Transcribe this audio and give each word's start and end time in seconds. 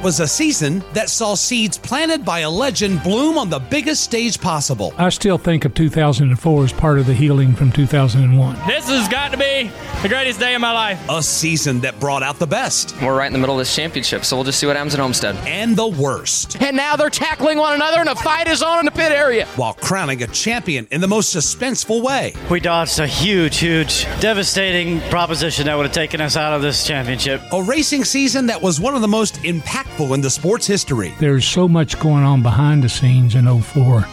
It 0.00 0.04
was 0.04 0.18
a 0.20 0.26
season 0.26 0.82
that 0.94 1.10
saw 1.10 1.34
seeds 1.34 1.76
planted 1.76 2.24
by 2.24 2.38
a 2.38 2.48
legend 2.48 3.02
bloom 3.02 3.36
on 3.36 3.50
the 3.50 3.58
biggest 3.58 4.02
stage 4.02 4.40
possible. 4.40 4.94
I 4.96 5.10
still 5.10 5.36
think 5.36 5.66
of 5.66 5.74
2004 5.74 6.64
as 6.64 6.72
part 6.72 6.98
of 6.98 7.04
the 7.04 7.12
healing 7.12 7.54
from 7.54 7.70
2001. 7.70 8.56
This 8.66 8.88
has 8.88 9.08
got 9.08 9.30
to 9.32 9.36
be 9.36 9.70
the 10.00 10.08
greatest 10.08 10.40
day 10.40 10.54
of 10.54 10.62
my 10.62 10.72
life. 10.72 10.98
A 11.10 11.22
season 11.22 11.80
that 11.80 12.00
brought 12.00 12.22
out 12.22 12.38
the 12.38 12.46
best 12.46 12.96
We're 13.02 13.14
right 13.14 13.26
in 13.26 13.34
the 13.34 13.38
middle 13.38 13.56
of 13.56 13.58
this 13.58 13.76
championship, 13.76 14.24
so 14.24 14.36
we'll 14.36 14.44
just 14.46 14.58
see 14.58 14.66
what 14.66 14.74
happens 14.74 14.94
at 14.94 15.00
Homestead. 15.00 15.36
and 15.46 15.76
the 15.76 15.88
worst, 15.88 16.56
And 16.62 16.78
now 16.78 16.96
they're 16.96 17.10
tackling 17.10 17.58
one 17.58 17.74
another, 17.74 18.00
and 18.00 18.08
a 18.08 18.14
fight 18.14 18.48
is 18.48 18.62
on 18.62 18.78
in 18.78 18.84
the 18.86 18.92
pit 18.92 19.12
area. 19.12 19.44
while 19.56 19.74
crowning 19.74 20.22
a 20.22 20.26
champion 20.28 20.88
in 20.90 21.02
the 21.02 21.08
most 21.08 21.36
suspenseful 21.36 22.00
way. 22.02 22.32
We 22.50 22.58
dodged 22.60 22.98
a 23.00 23.06
huge, 23.06 23.58
huge, 23.58 24.06
devastating 24.20 25.00
proposition 25.10 25.66
that 25.66 25.76
would 25.76 25.84
have 25.84 25.94
taken 25.94 26.22
us 26.22 26.38
out 26.38 26.54
of 26.54 26.62
this 26.62 26.86
championship. 26.86 27.42
A 27.52 27.62
racing 27.62 28.04
season 28.04 28.46
that 28.46 28.62
was 28.62 28.80
one 28.80 28.94
of 28.94 29.02
the 29.02 29.08
most 29.08 29.34
impactful 29.42 29.89
in 29.98 30.20
the 30.22 30.30
sport's 30.30 30.66
history. 30.66 31.14
There's 31.18 31.44
so 31.44 31.68
much 31.68 31.98
going 32.00 32.24
on 32.24 32.42
behind 32.42 32.82
the 32.82 32.88
scenes 32.88 33.34
in 33.34 33.46
04, 33.60 34.06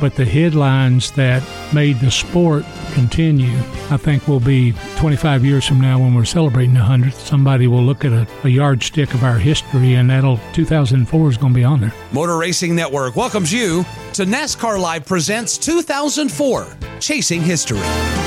but 0.00 0.14
the 0.16 0.24
headlines 0.24 1.10
that 1.12 1.42
made 1.72 1.98
the 2.00 2.10
sport 2.10 2.64
continue, 2.92 3.56
I 3.90 3.96
think 3.96 4.28
will 4.28 4.40
be 4.40 4.72
25 4.96 5.44
years 5.44 5.66
from 5.66 5.80
now 5.80 5.98
when 5.98 6.14
we're 6.14 6.26
celebrating 6.26 6.74
the 6.74 6.80
100th. 6.80 7.14
Somebody 7.14 7.66
will 7.66 7.82
look 7.82 8.04
at 8.04 8.12
a, 8.12 8.28
a 8.44 8.48
yardstick 8.48 9.14
of 9.14 9.24
our 9.24 9.38
history, 9.38 9.94
and 9.94 10.10
that'll 10.10 10.38
2004 10.52 11.30
is 11.30 11.36
going 11.38 11.54
to 11.54 11.56
be 11.58 11.64
on 11.64 11.80
there. 11.80 11.92
Motor 12.12 12.36
Racing 12.36 12.76
Network 12.76 13.16
welcomes 13.16 13.52
you 13.52 13.84
to 14.12 14.24
NASCAR 14.24 14.78
Live 14.78 15.06
Presents 15.06 15.56
2004 15.56 16.76
Chasing 17.00 17.40
History. 17.40 18.23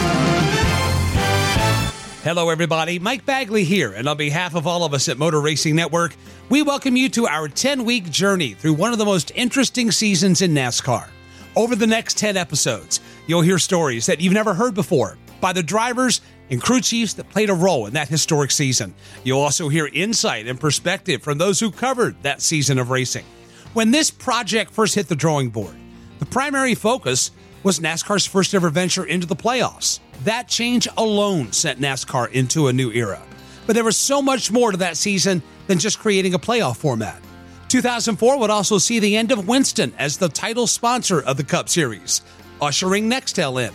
Hello, 2.28 2.50
everybody. 2.50 3.00
Mike 3.00 3.26
Bagley 3.26 3.64
here, 3.64 3.94
and 3.94 4.06
on 4.06 4.18
behalf 4.18 4.54
of 4.54 4.68
all 4.68 4.84
of 4.84 4.94
us 4.94 5.08
at 5.08 5.18
Motor 5.18 5.40
Racing 5.40 5.78
Network, 5.78 6.14
we 6.50 6.62
welcome 6.62 6.98
you 6.98 7.08
to 7.08 7.26
our 7.26 7.48
10 7.48 7.86
week 7.86 8.12
journey 8.12 8.54
through 8.54 8.74
one 8.74 8.92
of 8.92 8.98
the 8.98 9.06
most 9.06 9.32
interesting 9.34 9.92
seasons 9.92 10.42
in 10.42 10.52
NASCAR. 10.52 11.08
Over 11.56 11.74
the 11.74 11.88
next 11.88 12.18
10 12.18 12.36
episodes, 12.36 13.00
you'll 13.28 13.44
hear 13.44 13.58
stories 13.58 14.08
that 14.08 14.20
you've 14.20 14.34
never 14.34 14.54
heard 14.54 14.76
before 14.76 15.18
by 15.40 15.54
the 15.54 15.64
drivers 15.64 16.20
and 16.50 16.62
crew 16.62 16.82
chiefs 16.82 17.14
that 17.14 17.30
played 17.30 17.50
a 17.50 17.54
role 17.54 17.86
in 17.86 17.94
that 17.94 18.10
historic 18.10 18.52
season. 18.52 18.94
You'll 19.24 19.40
also 19.40 19.70
hear 19.70 19.90
insight 19.94 20.48
and 20.48 20.60
perspective 20.60 21.24
from 21.24 21.38
those 21.38 21.62
who 21.62 21.72
covered 21.72 22.22
that 22.24 22.42
season 22.42 22.78
of 22.78 22.90
racing. 22.90 23.24
When 23.72 23.92
this 23.92 24.12
project 24.12 24.72
first 24.72 24.96
hit 24.96 25.08
the 25.08 25.16
drawing 25.16 25.50
board, 25.50 25.78
the 26.20 26.26
primary 26.26 26.76
focus 26.76 27.32
was 27.64 27.80
NASCAR's 27.80 28.26
first 28.26 28.54
ever 28.54 28.70
venture 28.70 29.06
into 29.06 29.28
the 29.28 29.34
playoffs. 29.34 30.02
That 30.24 30.48
change 30.48 30.88
alone 30.98 31.52
sent 31.52 31.80
NASCAR 31.80 32.32
into 32.32 32.68
a 32.68 32.74
new 32.74 32.92
era. 32.92 33.22
But 33.66 33.74
there 33.74 33.84
was 33.84 33.98
so 33.98 34.22
much 34.22 34.52
more 34.52 34.72
to 34.72 34.78
that 34.78 34.98
season 34.98 35.44
than 35.68 35.78
just 35.78 36.00
creating 36.00 36.34
a 36.34 36.40
playoff 36.40 36.78
format. 36.78 37.22
2004 37.68 38.40
would 38.40 38.50
also 38.50 38.78
see 38.78 39.00
the 39.00 39.18
end 39.18 39.32
of 39.32 39.48
Winston 39.48 39.94
as 39.98 40.18
the 40.18 40.30
title 40.30 40.68
sponsor 40.68 41.22
of 41.22 41.38
the 41.38 41.44
Cup 41.44 41.68
Series, 41.70 42.22
ushering 42.62 43.10
Nextel 43.10 43.68
in. 43.68 43.74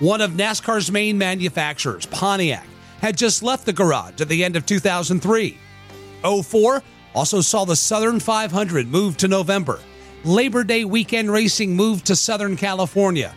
One 0.00 0.20
of 0.20 0.32
NASCAR's 0.32 0.90
main 0.90 1.18
manufacturers, 1.18 2.06
Pontiac, 2.06 2.66
had 3.00 3.16
just 3.16 3.42
left 3.42 3.66
the 3.66 3.72
garage 3.72 4.20
at 4.20 4.28
the 4.28 4.42
end 4.42 4.56
of 4.56 4.66
2003. 4.66 5.58
04 6.22 6.82
also 7.14 7.40
saw 7.40 7.64
the 7.64 7.76
Southern 7.76 8.18
500 8.18 8.88
move 8.88 9.16
to 9.18 9.28
November. 9.28 9.78
Labor 10.24 10.64
Day 10.64 10.84
weekend 10.84 11.30
racing 11.30 11.76
moved 11.76 12.06
to 12.06 12.16
Southern 12.16 12.56
California. 12.56 13.34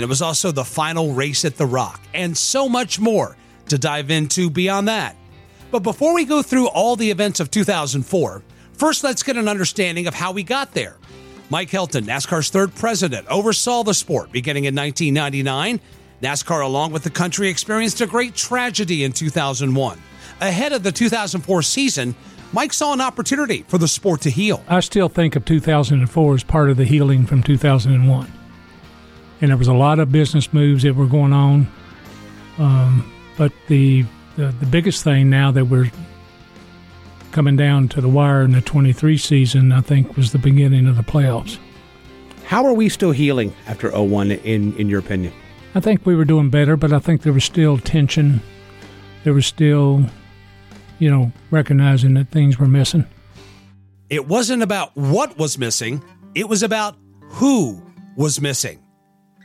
And 0.00 0.04
it 0.06 0.08
was 0.08 0.22
also 0.22 0.50
the 0.50 0.64
final 0.64 1.12
race 1.12 1.44
at 1.44 1.58
The 1.58 1.66
Rock, 1.66 2.00
and 2.14 2.34
so 2.34 2.70
much 2.70 2.98
more 2.98 3.36
to 3.68 3.76
dive 3.76 4.10
into 4.10 4.48
beyond 4.48 4.88
that. 4.88 5.14
But 5.70 5.80
before 5.80 6.14
we 6.14 6.24
go 6.24 6.40
through 6.40 6.68
all 6.68 6.96
the 6.96 7.10
events 7.10 7.38
of 7.38 7.50
2004, 7.50 8.42
first 8.72 9.04
let's 9.04 9.22
get 9.22 9.36
an 9.36 9.46
understanding 9.46 10.06
of 10.06 10.14
how 10.14 10.32
we 10.32 10.42
got 10.42 10.72
there. 10.72 10.96
Mike 11.50 11.68
Helton, 11.68 12.04
NASCAR's 12.04 12.48
third 12.48 12.74
president, 12.74 13.26
oversaw 13.28 13.82
the 13.82 13.92
sport 13.92 14.32
beginning 14.32 14.64
in 14.64 14.74
1999. 14.74 15.78
NASCAR, 16.22 16.64
along 16.64 16.92
with 16.92 17.02
the 17.02 17.10
country, 17.10 17.50
experienced 17.50 18.00
a 18.00 18.06
great 18.06 18.34
tragedy 18.34 19.04
in 19.04 19.12
2001. 19.12 20.00
Ahead 20.40 20.72
of 20.72 20.82
the 20.82 20.92
2004 20.92 21.60
season, 21.60 22.14
Mike 22.54 22.72
saw 22.72 22.94
an 22.94 23.02
opportunity 23.02 23.66
for 23.68 23.76
the 23.76 23.86
sport 23.86 24.22
to 24.22 24.30
heal. 24.30 24.64
I 24.66 24.80
still 24.80 25.10
think 25.10 25.36
of 25.36 25.44
2004 25.44 26.34
as 26.36 26.42
part 26.42 26.70
of 26.70 26.78
the 26.78 26.86
healing 26.86 27.26
from 27.26 27.42
2001. 27.42 28.39
And 29.40 29.50
there 29.50 29.56
was 29.56 29.68
a 29.68 29.74
lot 29.74 29.98
of 29.98 30.12
business 30.12 30.52
moves 30.52 30.82
that 30.82 30.94
were 30.94 31.06
going 31.06 31.32
on. 31.32 31.66
Um, 32.58 33.10
but 33.38 33.52
the, 33.68 34.04
the 34.36 34.48
the 34.60 34.66
biggest 34.66 35.02
thing 35.02 35.30
now 35.30 35.50
that 35.50 35.64
we're 35.64 35.90
coming 37.32 37.56
down 37.56 37.88
to 37.88 38.00
the 38.00 38.08
wire 38.08 38.42
in 38.42 38.52
the 38.52 38.60
23 38.60 39.16
season, 39.16 39.72
I 39.72 39.80
think, 39.80 40.16
was 40.16 40.32
the 40.32 40.38
beginning 40.38 40.86
of 40.86 40.96
the 40.96 41.02
playoffs. 41.02 41.58
How 42.44 42.66
are 42.66 42.74
we 42.74 42.88
still 42.88 43.12
healing 43.12 43.54
after 43.66 43.90
01 43.90 44.32
in 44.32 44.76
in 44.76 44.88
your 44.88 44.98
opinion? 44.98 45.32
I 45.74 45.80
think 45.80 46.04
we 46.04 46.16
were 46.16 46.24
doing 46.24 46.50
better, 46.50 46.76
but 46.76 46.92
I 46.92 46.98
think 46.98 47.22
there 47.22 47.32
was 47.32 47.44
still 47.44 47.78
tension. 47.78 48.42
There 49.22 49.32
was 49.32 49.46
still, 49.46 50.04
you 50.98 51.10
know, 51.10 51.32
recognizing 51.50 52.14
that 52.14 52.30
things 52.30 52.58
were 52.58 52.66
missing. 52.66 53.06
It 54.08 54.26
wasn't 54.26 54.64
about 54.64 54.96
what 54.96 55.38
was 55.38 55.56
missing, 55.56 56.02
it 56.34 56.48
was 56.48 56.62
about 56.64 56.96
who 57.20 57.80
was 58.16 58.40
missing. 58.40 58.80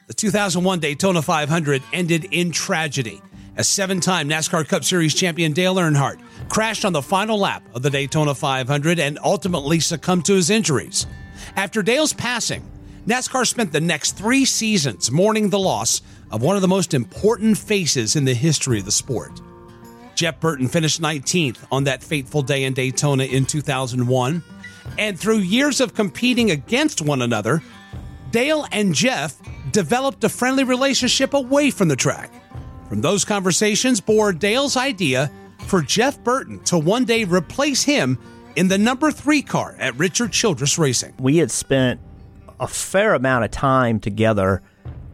The 0.07 0.13
2001 0.13 0.81
Daytona 0.81 1.19
500 1.19 1.81
ended 1.91 2.25
in 2.25 2.51
tragedy 2.51 3.23
as 3.57 3.67
seven 3.67 3.99
time 3.99 4.29
NASCAR 4.29 4.67
Cup 4.67 4.83
Series 4.83 5.15
champion 5.15 5.51
Dale 5.51 5.77
Earnhardt 5.77 6.21
crashed 6.47 6.85
on 6.85 6.93
the 6.93 7.01
final 7.01 7.39
lap 7.39 7.63
of 7.73 7.81
the 7.81 7.89
Daytona 7.89 8.35
500 8.35 8.99
and 8.99 9.17
ultimately 9.23 9.79
succumbed 9.79 10.25
to 10.25 10.35
his 10.35 10.51
injuries. 10.51 11.07
After 11.55 11.81
Dale's 11.81 12.13
passing, 12.13 12.63
NASCAR 13.07 13.47
spent 13.47 13.71
the 13.71 13.81
next 13.81 14.11
three 14.11 14.45
seasons 14.45 15.09
mourning 15.09 15.49
the 15.49 15.57
loss 15.57 16.03
of 16.29 16.43
one 16.43 16.55
of 16.55 16.61
the 16.61 16.67
most 16.67 16.93
important 16.93 17.57
faces 17.57 18.15
in 18.15 18.25
the 18.25 18.35
history 18.35 18.77
of 18.77 18.85
the 18.85 18.91
sport. 18.91 19.41
Jeff 20.13 20.39
Burton 20.39 20.67
finished 20.67 21.01
19th 21.01 21.57
on 21.71 21.85
that 21.85 22.03
fateful 22.03 22.43
day 22.43 22.65
in 22.65 22.73
Daytona 22.73 23.23
in 23.23 23.43
2001. 23.43 24.43
And 24.99 25.19
through 25.19 25.39
years 25.39 25.81
of 25.81 25.95
competing 25.95 26.51
against 26.51 27.01
one 27.01 27.23
another, 27.23 27.63
Dale 28.31 28.67
and 28.71 28.93
Jeff 28.93 29.39
developed 29.71 30.23
a 30.23 30.29
friendly 30.29 30.63
relationship 30.63 31.33
away 31.33 31.71
from 31.71 31.87
the 31.87 31.95
track. 31.95 32.31
From 32.89 33.01
those 33.01 33.25
conversations 33.25 34.01
bore 34.01 34.33
Dale's 34.33 34.77
idea 34.77 35.31
for 35.67 35.81
Jeff 35.81 36.23
Burton 36.23 36.59
to 36.65 36.77
one 36.77 37.05
day 37.05 37.23
replace 37.23 37.83
him 37.83 38.19
in 38.55 38.67
the 38.67 38.77
number 38.77 39.11
three 39.11 39.41
car 39.41 39.75
at 39.79 39.97
Richard 39.97 40.31
Childress 40.31 40.77
Racing. 40.77 41.13
we 41.19 41.37
had 41.37 41.51
spent 41.51 41.99
a 42.59 42.67
fair 42.67 43.13
amount 43.13 43.43
of 43.43 43.51
time 43.51 43.99
together 43.99 44.61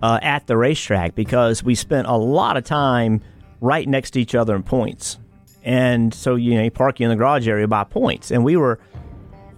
uh, 0.01 0.19
at 0.21 0.47
the 0.47 0.57
racetrack 0.57 1.15
because 1.15 1.63
we 1.63 1.75
spent 1.75 2.07
a 2.07 2.15
lot 2.15 2.57
of 2.57 2.63
time 2.63 3.21
right 3.59 3.87
next 3.87 4.11
to 4.11 4.21
each 4.21 4.35
other 4.35 4.55
in 4.55 4.63
points. 4.63 5.17
And 5.63 6.13
so, 6.13 6.35
you 6.35 6.55
know, 6.55 6.63
you 6.63 6.71
park 6.71 6.99
you 6.99 7.05
in 7.05 7.09
the 7.11 7.15
garage 7.15 7.47
area 7.47 7.67
by 7.67 7.83
points. 7.83 8.31
And 8.31 8.43
we 8.43 8.55
were, 8.55 8.79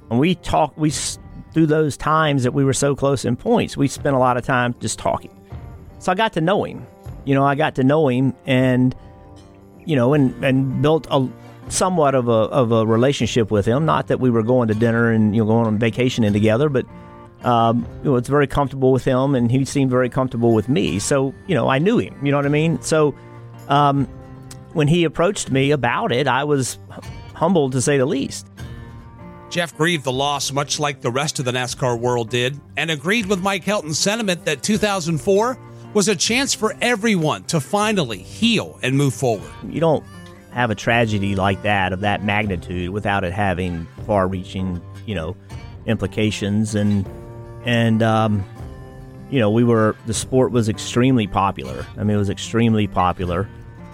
and 0.09 0.19
we 0.19 0.35
talked, 0.35 0.77
we, 0.77 0.91
through 1.53 1.67
those 1.67 1.95
times 1.95 2.43
that 2.43 2.53
we 2.53 2.63
were 2.65 2.73
so 2.73 2.95
close 2.95 3.25
in 3.25 3.35
points, 3.35 3.77
we 3.77 3.87
spent 3.87 4.15
a 4.15 4.19
lot 4.19 4.37
of 4.37 4.45
time 4.45 4.75
just 4.79 4.99
talking. 4.99 5.31
So 5.99 6.11
I 6.11 6.15
got 6.15 6.33
to 6.33 6.41
know 6.41 6.63
him. 6.63 6.85
You 7.25 7.35
know, 7.35 7.45
I 7.45 7.55
got 7.55 7.75
to 7.75 7.83
know 7.83 8.07
him 8.07 8.33
and, 8.45 8.95
you 9.85 9.95
know, 9.95 10.13
and, 10.13 10.43
and 10.43 10.81
built 10.81 11.07
a 11.09 11.27
somewhat 11.69 12.15
of 12.15 12.27
a, 12.27 12.31
of 12.31 12.71
a 12.71 12.85
relationship 12.85 13.49
with 13.51 13.65
him. 13.65 13.85
Not 13.85 14.07
that 14.07 14.19
we 14.19 14.29
were 14.29 14.43
going 14.43 14.67
to 14.67 14.73
dinner 14.73 15.11
and, 15.11 15.35
you 15.35 15.41
know, 15.41 15.47
going 15.47 15.67
on 15.67 15.79
vacation 15.79 16.23
in 16.23 16.33
together, 16.33 16.69
but 16.69 16.85
um, 17.43 17.85
you 18.03 18.11
know, 18.11 18.15
it's 18.15 18.29
very 18.29 18.47
comfortable 18.47 18.91
with 18.91 19.03
him, 19.03 19.35
and 19.35 19.51
he 19.51 19.65
seemed 19.65 19.91
very 19.91 20.09
comfortable 20.09 20.53
with 20.53 20.69
me. 20.69 20.99
So, 20.99 21.33
you 21.45 21.55
know, 21.55 21.67
I 21.67 21.77
knew 21.77 21.97
him. 21.97 22.15
You 22.25 22.31
know 22.31 22.37
what 22.37 22.45
I 22.45 22.49
mean? 22.49 22.81
So, 22.81 23.13
um, 23.67 24.07
when 24.71 24.87
he 24.87 25.03
approached 25.03 25.51
me 25.51 25.71
about 25.71 26.11
it, 26.11 26.27
I 26.27 26.45
was 26.45 26.79
humbled 27.33 27.73
to 27.73 27.81
say 27.81 27.97
the 27.97 28.05
least. 28.05 28.47
Jeff 29.53 29.77
grieved 29.77 30.03
the 30.03 30.11
loss 30.11 30.51
much 30.51 30.79
like 30.79 30.99
the 31.01 31.11
rest 31.11 31.37
of 31.37 31.45
the 31.45 31.51
NASCAR 31.51 31.99
world 31.99 32.31
did 32.31 32.59
and 32.75 32.89
agreed 32.89 33.27
with 33.27 33.39
Mike 33.39 33.63
Helton's 33.63 33.99
sentiment 33.99 34.45
that 34.45 34.63
2004 34.63 35.59
was 35.93 36.07
a 36.07 36.15
chance 36.15 36.55
for 36.55 36.75
everyone 36.81 37.43
to 37.43 37.59
finally 37.59 38.17
heal 38.17 38.79
and 38.81 38.97
move 38.97 39.13
forward. 39.13 39.51
You 39.69 39.79
don't 39.79 40.03
have 40.53 40.71
a 40.71 40.75
tragedy 40.75 41.35
like 41.35 41.61
that 41.61 41.93
of 41.93 41.99
that 41.99 42.23
magnitude 42.23 42.89
without 42.89 43.23
it 43.23 43.31
having 43.31 43.85
far-reaching, 44.07 44.81
you 45.05 45.13
know, 45.13 45.37
implications. 45.85 46.73
And 46.73 47.05
and 47.63 48.01
um, 48.01 48.43
you 49.29 49.39
know, 49.39 49.51
we 49.51 49.63
were 49.63 49.95
the 50.07 50.15
sport 50.15 50.51
was 50.51 50.67
extremely 50.67 51.27
popular. 51.27 51.85
I 51.95 52.03
mean, 52.03 52.15
it 52.15 52.19
was 52.19 52.31
extremely 52.31 52.87
popular. 52.87 53.47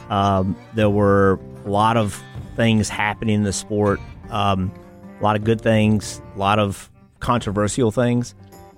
Um, 0.10 0.56
there 0.74 0.90
were 0.90 1.38
a 1.66 1.70
lot 1.70 1.98
of 1.98 2.24
things 2.56 2.88
happening 2.88 3.36
in 3.36 3.44
the 3.44 3.52
sport, 3.52 4.00
um, 4.30 4.72
a 5.20 5.24
lot 5.24 5.36
of 5.36 5.44
good 5.44 5.62
things, 5.62 6.22
a 6.36 6.40
lot 6.40 6.60
of 6.60 6.90
controversial 7.20 7.92
things, 7.92 8.36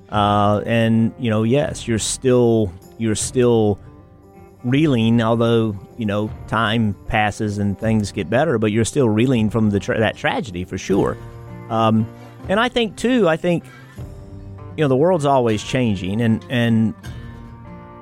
uh, 0.09 0.61
and 0.65 1.13
you 1.19 1.29
know, 1.29 1.43
yes, 1.43 1.87
you're 1.87 1.99
still 1.99 2.71
you're 2.97 3.15
still 3.15 3.79
reeling, 4.63 5.21
although 5.21 5.75
you 5.97 6.05
know 6.05 6.29
time 6.47 6.93
passes 7.07 7.57
and 7.57 7.79
things 7.79 8.11
get 8.11 8.29
better, 8.29 8.57
but 8.57 8.71
you're 8.71 8.85
still 8.85 9.09
reeling 9.09 9.49
from 9.49 9.69
the 9.69 9.79
tra- 9.79 9.99
that 9.99 10.17
tragedy 10.17 10.63
for 10.65 10.77
sure. 10.77 11.17
Um, 11.69 12.05
and 12.49 12.59
I 12.59 12.69
think 12.69 12.97
too, 12.97 13.27
I 13.27 13.37
think 13.37 13.63
you 14.77 14.83
know 14.83 14.87
the 14.87 14.95
world's 14.95 15.25
always 15.25 15.63
changing, 15.63 16.21
and 16.21 16.45
and 16.49 16.93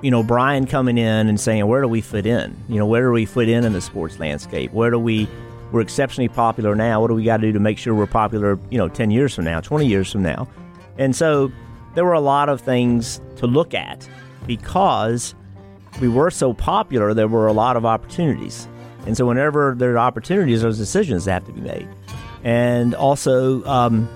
you 0.02 0.12
know 0.12 0.24
Brian 0.24 0.66
coming 0.66 0.98
in 0.98 1.28
and 1.28 1.40
saying 1.40 1.68
where 1.68 1.82
do 1.82 1.88
we 1.88 2.02
fit 2.02 2.26
in? 2.26 2.56
You 2.68 2.80
know 2.80 2.86
where 2.86 3.04
do 3.04 3.12
we 3.12 3.26
fit 3.26 3.50
in 3.50 3.64
in 3.64 3.74
the 3.74 3.82
sports 3.82 4.20
landscape? 4.20 4.72
Where 4.72 4.90
do 4.90 5.00
we 5.00 5.28
we're 5.72 5.82
exceptionally 5.82 6.28
popular 6.28 6.76
now. 6.76 7.02
What 7.02 7.08
do 7.08 7.14
we 7.14 7.24
got 7.24 7.38
to 7.38 7.48
do 7.48 7.54
to 7.54 7.60
make 7.60 7.78
sure 7.78 7.94
we're 7.94 8.08
popular? 8.08 8.60
You 8.70 8.78
know, 8.78 8.88
ten 8.88 9.12
years 9.12 9.36
from 9.36 9.46
now, 9.46 9.60
twenty 9.60 9.88
years 9.88 10.12
from 10.12 10.24
now, 10.24 10.48
and 10.98 11.16
so 11.16 11.52
there 11.96 12.06
were 12.06 12.14
a 12.14 12.20
lot 12.20 12.50
of 12.50 12.62
things 12.62 13.22
to 13.38 13.48
look 13.48 13.74
at 13.74 14.08
because 14.46 15.36
we 16.02 16.08
were 16.08 16.32
so 16.32 16.54
popular. 16.54 17.14
There 17.14 17.28
were 17.28 17.48
a 17.48 17.54
lot 17.54 17.76
of 17.78 17.86
opportunities, 17.86 18.68
and 19.06 19.16
so 19.16 19.26
whenever 19.26 19.76
there 19.78 19.94
are 19.94 20.00
opportunities, 20.00 20.62
those 20.62 20.78
decisions 20.78 21.26
that 21.26 21.34
have 21.34 21.46
to 21.46 21.54
be 21.54 21.62
made, 21.62 21.88
and 22.44 22.96
also. 22.96 23.64
Um, 23.66 24.08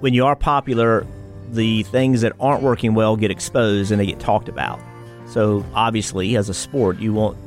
when 0.00 0.12
you 0.12 0.26
are 0.26 0.36
popular, 0.36 1.06
the 1.48 1.82
things 1.84 2.20
that 2.20 2.34
aren't 2.38 2.62
working 2.62 2.94
well 2.94 3.16
get 3.16 3.30
exposed 3.30 3.90
and 3.90 3.98
they 3.98 4.04
get 4.04 4.20
talked 4.20 4.46
about. 4.46 4.78
So 5.26 5.64
obviously, 5.74 6.36
as 6.36 6.50
a 6.50 6.54
sport, 6.54 6.98
you 6.98 7.14
want 7.14 7.38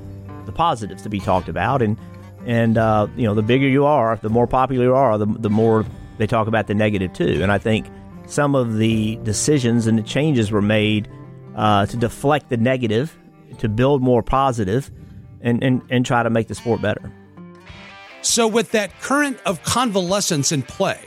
the 0.47 0.51
positives 0.51 1.03
to 1.03 1.09
be 1.09 1.19
talked 1.19 1.47
about, 1.47 1.83
and 1.83 1.95
and 2.49 2.79
uh, 2.79 3.05
you 3.15 3.25
know 3.25 3.35
the 3.35 3.43
bigger 3.43 3.67
you 3.67 3.85
are, 3.85 4.15
the 4.17 4.29
more 4.29 4.47
popular 4.47 4.85
you 4.85 4.95
are, 4.95 5.19
the, 5.19 5.27
the 5.27 5.51
more 5.51 5.85
they 6.17 6.25
talk 6.25 6.47
about 6.47 6.65
the 6.65 6.73
negative 6.73 7.13
too. 7.13 7.39
And 7.43 7.51
I 7.51 7.59
think 7.59 7.85
some 8.25 8.55
of 8.55 8.77
the 8.77 9.17
decisions 9.17 9.85
and 9.85 9.99
the 9.99 10.03
changes 10.03 10.51
were 10.51 10.61
made 10.61 11.07
uh, 11.55 11.85
to 11.85 11.95
deflect 11.95 12.49
the 12.49 12.57
negative, 12.57 13.15
to 13.59 13.69
build 13.69 14.01
more 14.01 14.23
positive, 14.23 14.89
and, 15.41 15.63
and 15.63 15.83
and 15.91 16.03
try 16.03 16.23
to 16.23 16.29
make 16.31 16.47
the 16.47 16.55
sport 16.55 16.81
better. 16.81 17.13
So 18.23 18.47
with 18.47 18.71
that 18.71 18.99
current 18.99 19.39
of 19.45 19.61
convalescence 19.63 20.51
in 20.51 20.63
play 20.63 20.99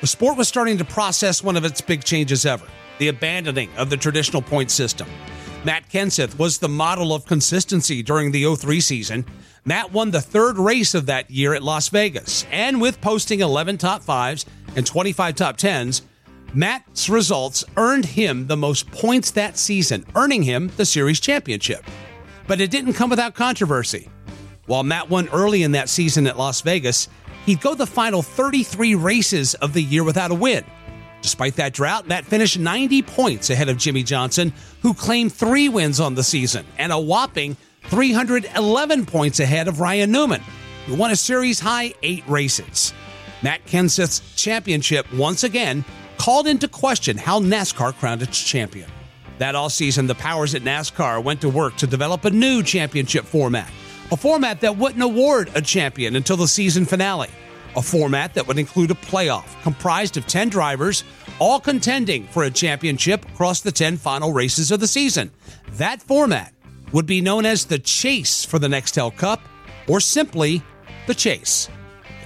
the 0.00 0.06
sport 0.06 0.38
was 0.38 0.48
starting 0.48 0.78
to 0.78 0.84
process 0.84 1.42
one 1.42 1.56
of 1.56 1.64
its 1.64 1.80
big 1.80 2.02
changes 2.02 2.46
ever 2.46 2.66
the 2.98 3.08
abandoning 3.08 3.70
of 3.76 3.90
the 3.90 3.96
traditional 3.96 4.42
point 4.42 4.72
system. 4.72 5.06
Matt 5.64 5.88
Kenseth 5.88 6.36
was 6.36 6.58
the 6.58 6.68
model 6.68 7.14
of 7.14 7.26
consistency 7.26 8.02
during 8.02 8.32
the 8.32 8.56
03 8.56 8.80
season. 8.80 9.24
Matt 9.68 9.92
won 9.92 10.12
the 10.12 10.22
third 10.22 10.56
race 10.56 10.94
of 10.94 11.04
that 11.06 11.30
year 11.30 11.52
at 11.52 11.62
Las 11.62 11.90
Vegas, 11.90 12.46
and 12.50 12.80
with 12.80 13.02
posting 13.02 13.40
11 13.40 13.76
top 13.76 14.02
fives 14.02 14.46
and 14.74 14.86
25 14.86 15.34
top 15.34 15.58
tens, 15.58 16.00
Matt's 16.54 17.10
results 17.10 17.64
earned 17.76 18.06
him 18.06 18.46
the 18.46 18.56
most 18.56 18.90
points 18.90 19.30
that 19.32 19.58
season, 19.58 20.06
earning 20.14 20.42
him 20.42 20.72
the 20.78 20.86
series 20.86 21.20
championship. 21.20 21.84
But 22.46 22.62
it 22.62 22.70
didn't 22.70 22.94
come 22.94 23.10
without 23.10 23.34
controversy. 23.34 24.08
While 24.64 24.84
Matt 24.84 25.10
won 25.10 25.28
early 25.34 25.62
in 25.62 25.72
that 25.72 25.90
season 25.90 26.26
at 26.26 26.38
Las 26.38 26.62
Vegas, 26.62 27.06
he'd 27.44 27.60
go 27.60 27.74
the 27.74 27.86
final 27.86 28.22
33 28.22 28.94
races 28.94 29.52
of 29.56 29.74
the 29.74 29.82
year 29.82 30.02
without 30.02 30.30
a 30.30 30.34
win. 30.34 30.64
Despite 31.20 31.56
that 31.56 31.74
drought, 31.74 32.08
Matt 32.08 32.24
finished 32.24 32.58
90 32.58 33.02
points 33.02 33.50
ahead 33.50 33.68
of 33.68 33.76
Jimmie 33.76 34.02
Johnson, 34.02 34.54
who 34.80 34.94
claimed 34.94 35.34
three 35.34 35.68
wins 35.68 36.00
on 36.00 36.14
the 36.14 36.24
season, 36.24 36.64
and 36.78 36.90
a 36.90 36.98
whopping 36.98 37.58
311 37.88 39.06
points 39.06 39.40
ahead 39.40 39.68
of 39.68 39.80
Ryan 39.80 40.10
Newman, 40.10 40.42
who 40.86 40.94
won 40.94 41.10
a 41.10 41.16
series 41.16 41.60
high 41.60 41.94
eight 42.02 42.24
races. 42.26 42.92
Matt 43.42 43.64
Kenseth's 43.66 44.20
championship 44.34 45.12
once 45.12 45.44
again 45.44 45.84
called 46.16 46.46
into 46.46 46.68
question 46.68 47.16
how 47.16 47.40
NASCAR 47.40 47.94
crowned 47.94 48.22
its 48.22 48.42
champion. 48.42 48.90
That 49.38 49.54
all 49.54 49.70
season, 49.70 50.06
the 50.06 50.16
powers 50.16 50.54
at 50.54 50.62
NASCAR 50.62 51.22
went 51.22 51.40
to 51.42 51.48
work 51.48 51.76
to 51.76 51.86
develop 51.86 52.24
a 52.24 52.30
new 52.30 52.62
championship 52.62 53.24
format 53.24 53.70
a 54.10 54.16
format 54.16 54.60
that 54.62 54.76
wouldn't 54.76 55.02
award 55.02 55.50
a 55.54 55.60
champion 55.60 56.16
until 56.16 56.36
the 56.36 56.48
season 56.48 56.86
finale. 56.86 57.28
A 57.76 57.82
format 57.82 58.34
that 58.34 58.46
would 58.46 58.58
include 58.58 58.90
a 58.90 58.94
playoff 58.94 59.60
comprised 59.62 60.16
of 60.16 60.26
10 60.26 60.48
drivers, 60.48 61.04
all 61.38 61.60
contending 61.60 62.26
for 62.28 62.44
a 62.44 62.50
championship 62.50 63.24
across 63.28 63.60
the 63.60 63.70
10 63.70 63.98
final 63.98 64.32
races 64.32 64.72
of 64.72 64.80
the 64.80 64.86
season. 64.86 65.30
That 65.72 66.00
format 66.02 66.54
would 66.92 67.06
be 67.06 67.20
known 67.20 67.46
as 67.46 67.64
the 67.64 67.78
Chase 67.78 68.44
for 68.44 68.58
the 68.58 68.68
Nextel 68.68 69.14
Cup, 69.16 69.40
or 69.88 70.00
simply 70.00 70.62
the 71.06 71.14
Chase. 71.14 71.68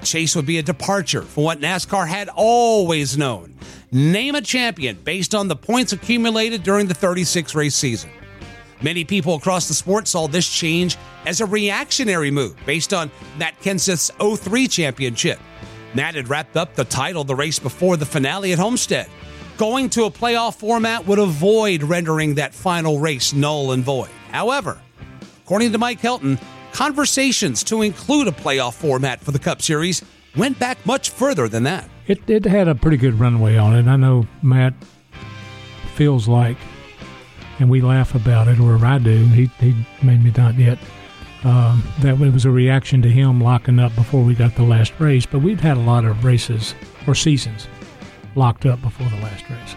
The 0.00 0.06
Chase 0.06 0.34
would 0.36 0.46
be 0.46 0.58
a 0.58 0.62
departure 0.62 1.22
from 1.22 1.44
what 1.44 1.60
NASCAR 1.60 2.06
had 2.06 2.28
always 2.34 3.16
known 3.16 3.54
name 3.92 4.34
a 4.34 4.40
champion 4.40 4.96
based 5.04 5.34
on 5.34 5.48
the 5.48 5.56
points 5.56 5.92
accumulated 5.92 6.62
during 6.62 6.86
the 6.86 6.94
36 6.94 7.54
race 7.54 7.74
season. 7.74 8.10
Many 8.80 9.04
people 9.04 9.34
across 9.34 9.68
the 9.68 9.74
sport 9.74 10.08
saw 10.08 10.26
this 10.26 10.48
change 10.48 10.96
as 11.26 11.40
a 11.40 11.46
reactionary 11.46 12.30
move 12.30 12.56
based 12.66 12.92
on 12.92 13.10
Matt 13.38 13.60
Kenseth's 13.60 14.10
03 14.18 14.66
championship. 14.66 15.38
Matt 15.94 16.14
had 16.14 16.28
wrapped 16.28 16.56
up 16.56 16.74
the 16.74 16.84
title 16.84 17.22
the 17.22 17.34
race 17.34 17.58
before 17.58 17.96
the 17.96 18.06
finale 18.06 18.52
at 18.52 18.58
Homestead. 18.58 19.08
Going 19.58 19.90
to 19.90 20.04
a 20.04 20.10
playoff 20.10 20.56
format 20.56 21.06
would 21.06 21.18
avoid 21.18 21.82
rendering 21.82 22.34
that 22.36 22.54
final 22.54 22.98
race 22.98 23.32
null 23.32 23.72
and 23.72 23.84
void. 23.84 24.10
However, 24.32 24.80
according 25.44 25.72
to 25.72 25.78
Mike 25.78 26.00
Helton, 26.00 26.42
conversations 26.72 27.62
to 27.64 27.82
include 27.82 28.26
a 28.26 28.32
playoff 28.32 28.74
format 28.74 29.20
for 29.20 29.30
the 29.30 29.38
Cup 29.38 29.62
Series 29.62 30.02
went 30.36 30.58
back 30.58 30.84
much 30.84 31.10
further 31.10 31.48
than 31.48 31.62
that. 31.64 31.88
It, 32.06 32.28
it 32.28 32.44
had 32.44 32.66
a 32.66 32.74
pretty 32.74 32.96
good 32.96 33.20
runway 33.20 33.56
on 33.56 33.76
it. 33.76 33.86
I 33.86 33.96
know 33.96 34.26
Matt 34.42 34.74
feels 35.94 36.26
like 36.26 36.56
and 37.62 37.70
we 37.70 37.80
laugh 37.80 38.14
about 38.14 38.48
it, 38.48 38.58
or 38.58 38.84
I 38.84 38.98
do. 38.98 39.24
He, 39.26 39.46
he 39.60 39.74
made 40.02 40.22
me 40.22 40.32
not 40.36 40.56
yet. 40.56 40.78
Um, 41.44 41.82
that 42.00 42.20
it 42.20 42.32
was 42.32 42.44
a 42.44 42.50
reaction 42.50 43.02
to 43.02 43.08
him 43.08 43.40
locking 43.40 43.78
up 43.78 43.94
before 43.94 44.22
we 44.22 44.34
got 44.34 44.54
the 44.54 44.62
last 44.62 44.92
race, 44.98 45.26
but 45.26 45.40
we'd 45.40 45.60
had 45.60 45.76
a 45.76 45.80
lot 45.80 46.04
of 46.04 46.24
races 46.24 46.74
or 47.06 47.14
seasons 47.14 47.68
locked 48.34 48.64
up 48.64 48.80
before 48.80 49.08
the 49.08 49.16
last 49.16 49.48
race. 49.48 49.76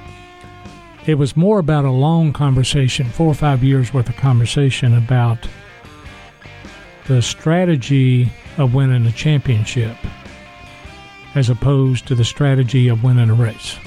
It 1.08 1.20
was 1.20 1.38
more 1.38 1.60
about 1.60 1.86
a 1.86 1.92
long 1.92 2.34
conversation, 2.34 3.06
four 3.06 3.28
or 3.28 3.36
five 3.36 3.64
years 3.64 3.94
worth 3.94 4.10
of 4.10 4.18
conversation 4.18 4.98
about 4.98 5.38
the 7.08 7.22
strategy 7.22 8.32
of 8.58 8.74
winning 8.74 9.06
a 9.06 9.12
championship 9.12 9.96
as 11.36 11.50
opposed 11.50 12.08
to 12.08 12.16
the 12.16 12.26
strategy 12.26 12.88
of 12.88 13.04
winning 13.04 13.30
a 13.30 13.36
race. 13.36 13.78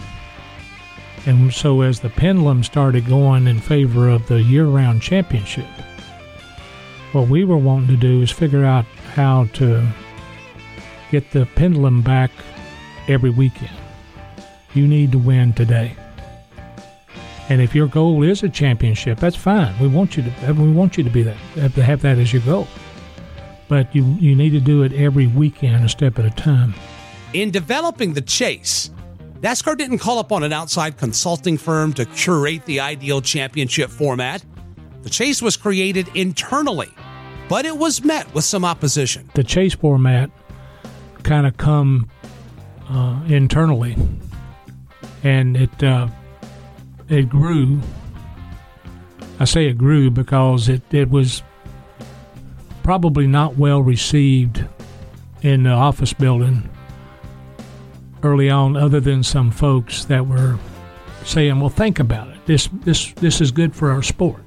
And 1.27 1.53
so, 1.53 1.81
as 1.81 1.99
the 1.99 2.09
pendulum 2.09 2.63
started 2.63 3.07
going 3.07 3.49
in 3.49 3.59
favor 3.59 4.09
of 4.09 4.29
the 4.29 4.41
year 4.41 4.67
round 4.67 5.03
championship, 5.03 5.67
what 7.13 7.29
we 7.29 7.45
were 7.45 7.57
wanting 7.57 7.89
to 7.89 7.97
do 7.97 8.23
is 8.23 8.31
figure 8.31 8.65
out 8.65 8.85
how 9.15 9.47
to 9.55 9.85
get 11.11 11.33
the 11.33 11.47
pendulum 11.57 12.03
back 12.03 12.31
every 13.09 13.31
weekend. 13.31 13.77
You 14.75 14.87
need 14.87 15.11
to 15.13 15.19
win 15.19 15.53
today. 15.53 15.97
And 17.49 17.63
if 17.63 17.75
your 17.75 17.87
goal 17.87 18.23
is 18.23 18.43
a 18.43 18.49
championship, 18.49 19.19
that's 19.19 19.37
fine. 19.37 19.75
We 19.81 19.89
want 19.89 20.17
you 20.17 20.23
to 20.23 20.53
we 20.53 20.71
want 20.71 20.99
you 20.99 21.05
to 21.05 21.11
be 21.11 21.23
that 21.23 21.37
to 21.75 21.83
have 21.83 22.03
that 22.03 22.19
as 22.19 22.33
your 22.33 22.43
goal. 22.43 22.69
But 23.69 23.95
you 23.95 24.05
you 24.21 24.35
need 24.35 24.51
to 24.51 24.61
do 24.61 24.83
it 24.83 24.93
every 24.93 25.27
weekend, 25.27 25.85
a 25.85 25.89
step 25.89 26.19
at 26.19 26.25
a 26.25 26.31
time. 26.31 26.75
In 27.33 27.51
developing 27.51 28.15
the 28.15 28.21
chase, 28.21 28.91
NASCAR 29.41 29.77
didn't 29.77 29.99
call 29.99 30.19
upon 30.19 30.43
an 30.43 30.53
outside 30.53 30.97
consulting 30.97 31.57
firm 31.57 31.93
to 31.95 32.05
curate 32.07 32.65
the 32.65 32.81
ideal 32.81 33.21
championship 33.21 33.91
format. 33.91 34.45
The 35.03 35.11
chase 35.11 35.41
was 35.41 35.57
created 35.57 36.09
internally, 36.15 36.91
but 37.49 37.65
it 37.65 37.77
was 37.77 38.03
met 38.03 38.33
with 38.35 38.45
some 38.45 38.65
opposition. 38.65 39.31
The 39.35 39.45
chase 39.45 39.75
format 39.75 40.31
kind 41.23 41.47
of 41.47 41.57
come 41.57 42.11
uh, 42.91 43.23
internally, 43.29 43.97
and 45.23 45.57
it 45.57 45.83
uh, 45.83 46.09
it 47.09 47.29
grew. 47.29 47.81
I 49.41 49.45
say 49.45 49.67
it 49.67 49.79
grew 49.79 50.11
because 50.11 50.69
it, 50.69 50.83
it 50.93 51.11
was 51.11 51.43
probably 52.83 53.27
not 53.27 53.57
well 53.57 53.81
received 53.83 54.65
in 55.43 55.63
the 55.65 55.71
office 55.71 56.13
building 56.13 56.69
early 58.23 58.51
on, 58.51 58.77
other 58.77 58.99
than 59.01 59.23
some 59.23 59.51
folks 59.51 60.05
that 60.07 60.27
were 60.27 60.59
saying, 61.25 61.61
"Well, 61.61 61.69
think 61.69 62.01
about 62.01 62.29
it. 62.29 62.47
This 62.47 62.69
this 62.83 63.13
this 63.15 63.41
is 63.41 63.51
good 63.53 63.75
for 63.75 63.91
our 63.91 64.03
sport." 64.03 64.43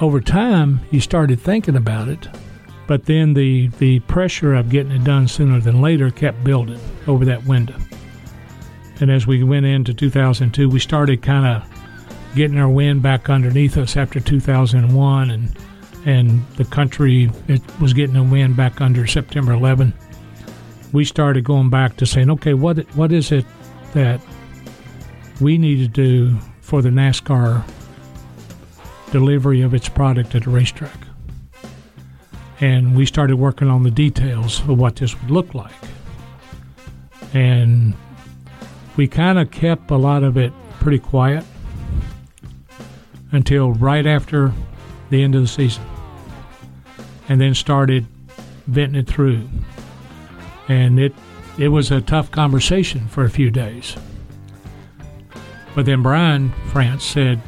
Over 0.00 0.20
time, 0.20 0.80
you 0.90 1.00
started 1.00 1.40
thinking 1.40 1.74
about 1.76 2.08
it, 2.08 2.28
But 2.86 3.06
then 3.06 3.34
the, 3.34 3.68
the 3.78 4.00
pressure 4.00 4.54
of 4.54 4.68
getting 4.70 4.92
it 4.92 5.04
done 5.04 5.26
sooner 5.26 5.60
than 5.60 5.80
later 5.80 6.10
kept 6.10 6.44
building 6.44 6.78
over 7.06 7.24
that 7.24 7.44
window. 7.44 7.74
And 9.00 9.10
as 9.10 9.26
we 9.26 9.42
went 9.42 9.66
into 9.66 9.92
2002, 9.92 10.68
we 10.68 10.78
started 10.78 11.20
kind 11.20 11.46
of 11.46 11.75
getting 12.36 12.58
our 12.58 12.68
wind 12.68 13.02
back 13.02 13.28
underneath 13.30 13.76
us 13.78 13.96
after 13.96 14.20
2001, 14.20 15.30
and 15.30 15.56
and 16.04 16.46
the 16.56 16.64
country 16.64 17.28
it 17.48 17.60
was 17.80 17.92
getting 17.92 18.14
a 18.14 18.22
wind 18.22 18.56
back 18.56 18.80
under 18.80 19.06
September 19.06 19.52
11. 19.52 19.92
We 20.92 21.04
started 21.04 21.42
going 21.42 21.70
back 21.70 21.96
to 21.96 22.06
saying, 22.06 22.30
okay, 22.30 22.54
what 22.54 22.78
what 22.94 23.10
is 23.10 23.32
it 23.32 23.44
that 23.94 24.20
we 25.40 25.58
need 25.58 25.78
to 25.78 25.88
do 25.88 26.38
for 26.60 26.82
the 26.82 26.90
NASCAR 26.90 27.64
delivery 29.10 29.62
of 29.62 29.74
its 29.74 29.88
product 29.88 30.34
at 30.34 30.44
the 30.44 30.50
racetrack? 30.50 30.98
And 32.60 32.96
we 32.96 33.04
started 33.04 33.36
working 33.36 33.68
on 33.68 33.82
the 33.82 33.90
details 33.90 34.60
of 34.60 34.78
what 34.78 34.96
this 34.96 35.20
would 35.20 35.30
look 35.30 35.54
like. 35.54 35.72
And 37.34 37.94
we 38.96 39.08
kind 39.08 39.38
of 39.38 39.50
kept 39.50 39.90
a 39.90 39.96
lot 39.96 40.22
of 40.22 40.36
it 40.38 40.52
pretty 40.80 40.98
quiet 40.98 41.44
until 43.32 43.72
right 43.72 44.06
after 44.06 44.52
the 45.10 45.22
end 45.22 45.34
of 45.34 45.42
the 45.42 45.48
season. 45.48 45.84
And 47.28 47.40
then 47.40 47.54
started 47.54 48.06
venting 48.66 49.00
it 49.00 49.06
through. 49.06 49.48
And 50.68 50.98
it 50.98 51.14
it 51.58 51.68
was 51.68 51.90
a 51.90 52.00
tough 52.00 52.30
conversation 52.30 53.08
for 53.08 53.24
a 53.24 53.30
few 53.30 53.50
days. 53.50 53.96
But 55.74 55.86
then 55.86 56.02
Brian 56.02 56.52
France 56.68 57.04
said 57.04 57.40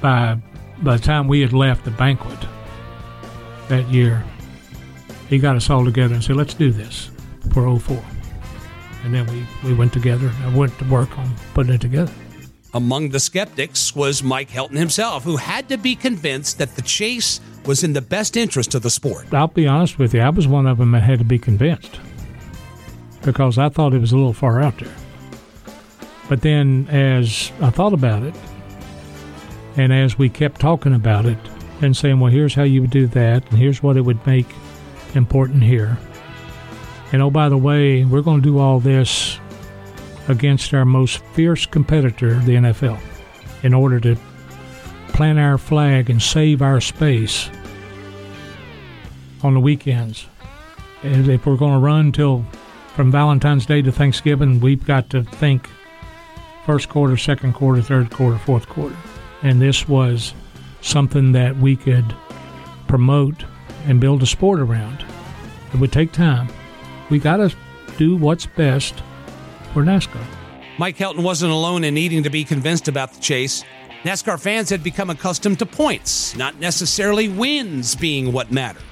by 0.00 0.38
by 0.82 0.96
the 0.96 1.02
time 1.02 1.28
we 1.28 1.40
had 1.40 1.52
left 1.52 1.84
the 1.84 1.90
banquet 1.92 2.38
that 3.68 3.88
year, 3.88 4.24
he 5.28 5.38
got 5.38 5.56
us 5.56 5.70
all 5.70 5.84
together 5.84 6.14
and 6.14 6.22
said, 6.22 6.36
Let's 6.36 6.54
do 6.54 6.70
this 6.70 7.10
for 7.52 7.78
04. 7.78 8.02
And 9.04 9.14
then 9.14 9.26
we, 9.26 9.46
we 9.68 9.74
went 9.74 9.92
together. 9.92 10.30
I 10.44 10.54
went 10.54 10.78
to 10.78 10.84
work 10.84 11.18
on 11.18 11.34
putting 11.54 11.74
it 11.74 11.80
together. 11.80 12.12
Among 12.74 13.10
the 13.10 13.20
skeptics 13.20 13.94
was 13.94 14.22
Mike 14.22 14.50
Helton 14.50 14.78
himself, 14.78 15.24
who 15.24 15.36
had 15.36 15.68
to 15.68 15.76
be 15.76 15.94
convinced 15.94 16.56
that 16.58 16.74
the 16.74 16.82
chase 16.82 17.40
was 17.66 17.84
in 17.84 17.92
the 17.92 18.00
best 18.00 18.36
interest 18.36 18.74
of 18.74 18.82
the 18.82 18.88
sport. 18.88 19.32
I'll 19.32 19.48
be 19.48 19.66
honest 19.66 19.98
with 19.98 20.14
you, 20.14 20.20
I 20.20 20.30
was 20.30 20.48
one 20.48 20.66
of 20.66 20.78
them 20.78 20.92
that 20.92 21.02
had 21.02 21.18
to 21.18 21.24
be 21.24 21.38
convinced 21.38 22.00
because 23.22 23.58
I 23.58 23.68
thought 23.68 23.92
it 23.92 24.00
was 24.00 24.12
a 24.12 24.16
little 24.16 24.32
far 24.32 24.62
out 24.62 24.78
there. 24.78 24.94
But 26.28 26.40
then, 26.40 26.88
as 26.88 27.52
I 27.60 27.68
thought 27.68 27.92
about 27.92 28.22
it, 28.22 28.34
and 29.76 29.92
as 29.92 30.16
we 30.16 30.30
kept 30.30 30.60
talking 30.60 30.94
about 30.94 31.26
it 31.26 31.38
and 31.82 31.96
saying, 31.96 32.20
well, 32.20 32.32
here's 32.32 32.54
how 32.54 32.62
you 32.62 32.80
would 32.80 32.90
do 32.90 33.06
that, 33.08 33.48
and 33.50 33.58
here's 33.58 33.82
what 33.82 33.96
it 33.98 34.02
would 34.02 34.26
make 34.26 34.46
important 35.14 35.62
here. 35.62 35.98
And 37.12 37.20
oh, 37.20 37.30
by 37.30 37.50
the 37.50 37.58
way, 37.58 38.04
we're 38.04 38.22
going 38.22 38.40
to 38.40 38.48
do 38.48 38.58
all 38.58 38.80
this 38.80 39.38
against 40.28 40.72
our 40.74 40.84
most 40.84 41.18
fierce 41.32 41.66
competitor, 41.66 42.38
the 42.40 42.56
NFL, 42.56 43.00
in 43.62 43.74
order 43.74 44.00
to 44.00 44.16
plant 45.08 45.38
our 45.38 45.58
flag 45.58 46.10
and 46.10 46.22
save 46.22 46.62
our 46.62 46.80
space 46.80 47.50
on 49.42 49.54
the 49.54 49.60
weekends. 49.60 50.26
And 51.02 51.28
if 51.28 51.46
we're 51.46 51.56
going 51.56 51.74
to 51.74 51.84
run 51.84 52.12
till 52.12 52.44
from 52.94 53.10
Valentine's 53.10 53.66
Day 53.66 53.82
to 53.82 53.92
Thanksgiving, 53.92 54.60
we've 54.60 54.84
got 54.84 55.10
to 55.10 55.24
think 55.24 55.68
first 56.64 56.88
quarter, 56.88 57.16
second 57.16 57.54
quarter, 57.54 57.82
third 57.82 58.10
quarter, 58.10 58.38
fourth 58.38 58.68
quarter. 58.68 58.96
And 59.42 59.60
this 59.60 59.88
was 59.88 60.34
something 60.80 61.32
that 61.32 61.56
we 61.56 61.76
could 61.76 62.14
promote 62.86 63.44
and 63.86 64.00
build 64.00 64.22
a 64.22 64.26
sport 64.26 64.60
around. 64.60 65.04
It 65.72 65.80
would 65.80 65.92
take 65.92 66.12
time. 66.12 66.48
We 67.10 67.18
got 67.18 67.38
to 67.38 67.54
do 67.96 68.16
what's 68.16 68.46
best 68.46 69.02
for 69.72 69.82
NASCAR. 69.82 70.24
Mike 70.78 70.96
Helton 70.96 71.22
wasn't 71.22 71.52
alone 71.52 71.84
in 71.84 71.94
needing 71.94 72.22
to 72.22 72.30
be 72.30 72.44
convinced 72.44 72.88
about 72.88 73.12
the 73.12 73.20
chase. 73.20 73.64
NASCAR 74.04 74.40
fans 74.40 74.70
had 74.70 74.82
become 74.82 75.10
accustomed 75.10 75.58
to 75.60 75.66
points, 75.66 76.34
not 76.36 76.58
necessarily 76.58 77.28
wins 77.28 77.94
being 77.94 78.32
what 78.32 78.50
mattered. 78.50 78.82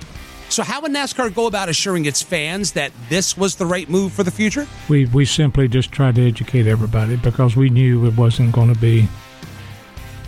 So, 0.49 0.63
how 0.63 0.81
would 0.83 0.93
NASCAR 0.93 1.35
go 1.35 1.47
about 1.47 1.69
assuring 1.69 2.07
its 2.07 2.23
fans 2.23 2.73
that 2.73 2.93
this 3.09 3.37
was 3.37 3.57
the 3.57 3.67
right 3.67 3.89
move 3.89 4.13
for 4.13 4.25
the 4.25 4.31
future? 4.31 4.67
We, 4.89 5.07
we 5.07 5.25
simply 5.25 5.69
just 5.69 5.93
tried 5.93 6.17
to 6.17 6.27
educate 6.27 6.67
everybody 6.67 7.17
because 7.17 7.57
we 7.57 7.71
knew 7.71 8.07
it 8.07 8.17
wasn't 8.17 8.53
going 8.53 8.73
to 8.73 8.81
be 8.81 9.09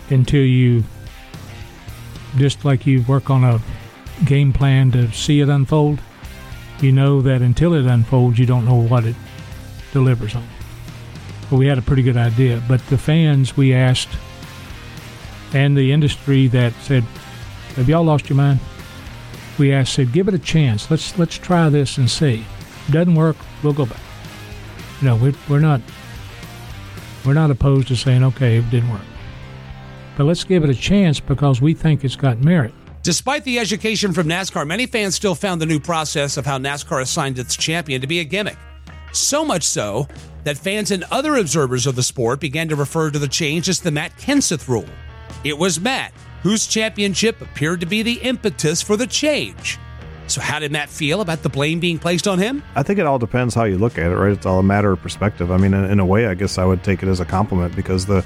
until 0.09 0.43
you, 0.43 0.83
just 2.37 2.63
like 2.63 2.85
you 2.85 3.03
work 3.03 3.29
on 3.29 3.43
a 3.43 3.61
game 4.25 4.53
plan 4.53 4.91
to 4.91 5.11
see 5.11 5.41
it 5.41 5.49
unfold, 5.49 5.99
you 6.79 6.91
know 6.91 7.21
that 7.21 7.41
until 7.41 7.73
it 7.73 7.85
unfolds, 7.85 8.39
you 8.39 8.45
don't 8.45 8.65
know 8.65 8.81
what 8.81 9.05
it 9.05 9.15
delivers 9.93 10.35
on. 10.35 10.45
But 11.49 11.57
we 11.57 11.67
had 11.67 11.77
a 11.77 11.81
pretty 11.81 12.03
good 12.03 12.17
idea. 12.17 12.61
But 12.67 12.85
the 12.87 12.97
fans 12.97 13.55
we 13.55 13.73
asked 13.73 14.09
and 15.53 15.77
the 15.77 15.91
industry 15.91 16.47
that 16.47 16.73
said, 16.81 17.03
Have 17.75 17.87
y'all 17.87 18.03
lost 18.03 18.27
your 18.27 18.35
mind? 18.35 18.59
We 19.59 19.71
asked, 19.71 19.93
said, 19.93 20.11
give 20.11 20.27
it 20.27 20.33
a 20.33 20.39
chance. 20.39 20.89
Let's 20.89 21.17
let's 21.19 21.37
try 21.37 21.69
this 21.69 21.97
and 21.97 22.09
see. 22.09 22.39
If 22.39 22.89
it 22.89 22.91
doesn't 22.91 23.13
work, 23.13 23.37
we'll 23.61 23.73
go 23.73 23.85
back. 23.85 24.01
You 24.99 25.09
know, 25.09 25.15
we, 25.15 25.35
we're 25.47 25.59
not 25.59 25.79
we're 27.23 27.35
not 27.35 27.51
opposed 27.51 27.87
to 27.89 27.95
saying, 27.95 28.23
okay, 28.23 28.57
it 28.57 28.69
didn't 28.71 28.89
work. 28.89 29.01
But 30.17 30.25
let's 30.25 30.43
give 30.43 30.63
it 30.63 30.69
a 30.71 30.75
chance 30.75 31.19
because 31.19 31.61
we 31.61 31.75
think 31.75 32.03
it's 32.03 32.15
got 32.15 32.39
merit. 32.39 32.73
Despite 33.03 33.43
the 33.43 33.59
education 33.59 34.13
from 34.13 34.27
NASCAR, 34.27 34.65
many 34.65 34.87
fans 34.87 35.13
still 35.13 35.35
found 35.35 35.61
the 35.61 35.65
new 35.65 35.79
process 35.79 36.37
of 36.37 36.45
how 36.45 36.57
NASCAR 36.57 37.01
assigned 37.01 37.37
its 37.37 37.55
champion 37.55 38.01
to 38.01 38.07
be 38.07 38.19
a 38.21 38.23
gimmick. 38.23 38.57
So 39.13 39.45
much 39.45 39.63
so 39.63 40.07
that 40.43 40.57
fans 40.57 40.91
and 40.91 41.05
other 41.11 41.37
observers 41.37 41.87
of 41.87 41.95
the 41.95 42.03
sport 42.03 42.39
began 42.39 42.67
to 42.69 42.75
refer 42.75 43.11
to 43.11 43.19
the 43.19 43.27
change 43.27 43.69
as 43.69 43.79
the 43.79 43.91
Matt 43.91 44.17
Kenseth 44.17 44.67
rule. 44.67 44.85
It 45.43 45.57
was 45.57 45.79
Matt 45.79 46.13
whose 46.41 46.67
championship 46.67 47.39
appeared 47.41 47.79
to 47.79 47.85
be 47.85 48.03
the 48.03 48.15
impetus 48.15 48.81
for 48.81 48.97
the 48.97 49.07
change. 49.07 49.79
So, 50.27 50.41
how 50.41 50.59
did 50.59 50.71
Matt 50.71 50.89
feel 50.89 51.21
about 51.21 51.43
the 51.43 51.49
blame 51.49 51.79
being 51.79 51.99
placed 51.99 52.27
on 52.27 52.39
him? 52.39 52.63
I 52.75 52.83
think 52.83 52.99
it 52.99 53.05
all 53.05 53.19
depends 53.19 53.53
how 53.53 53.65
you 53.65 53.77
look 53.77 53.97
at 53.97 54.11
it, 54.11 54.15
right? 54.15 54.31
It's 54.31 54.45
all 54.45 54.59
a 54.59 54.63
matter 54.63 54.91
of 54.91 55.01
perspective. 55.01 55.51
I 55.51 55.57
mean, 55.57 55.73
in, 55.73 55.85
in 55.85 55.99
a 55.99 56.05
way, 56.05 56.27
I 56.27 56.33
guess 56.33 56.57
I 56.57 56.65
would 56.65 56.83
take 56.83 57.03
it 57.03 57.09
as 57.09 57.19
a 57.19 57.25
compliment 57.25 57.75
because 57.75 58.05
the 58.05 58.25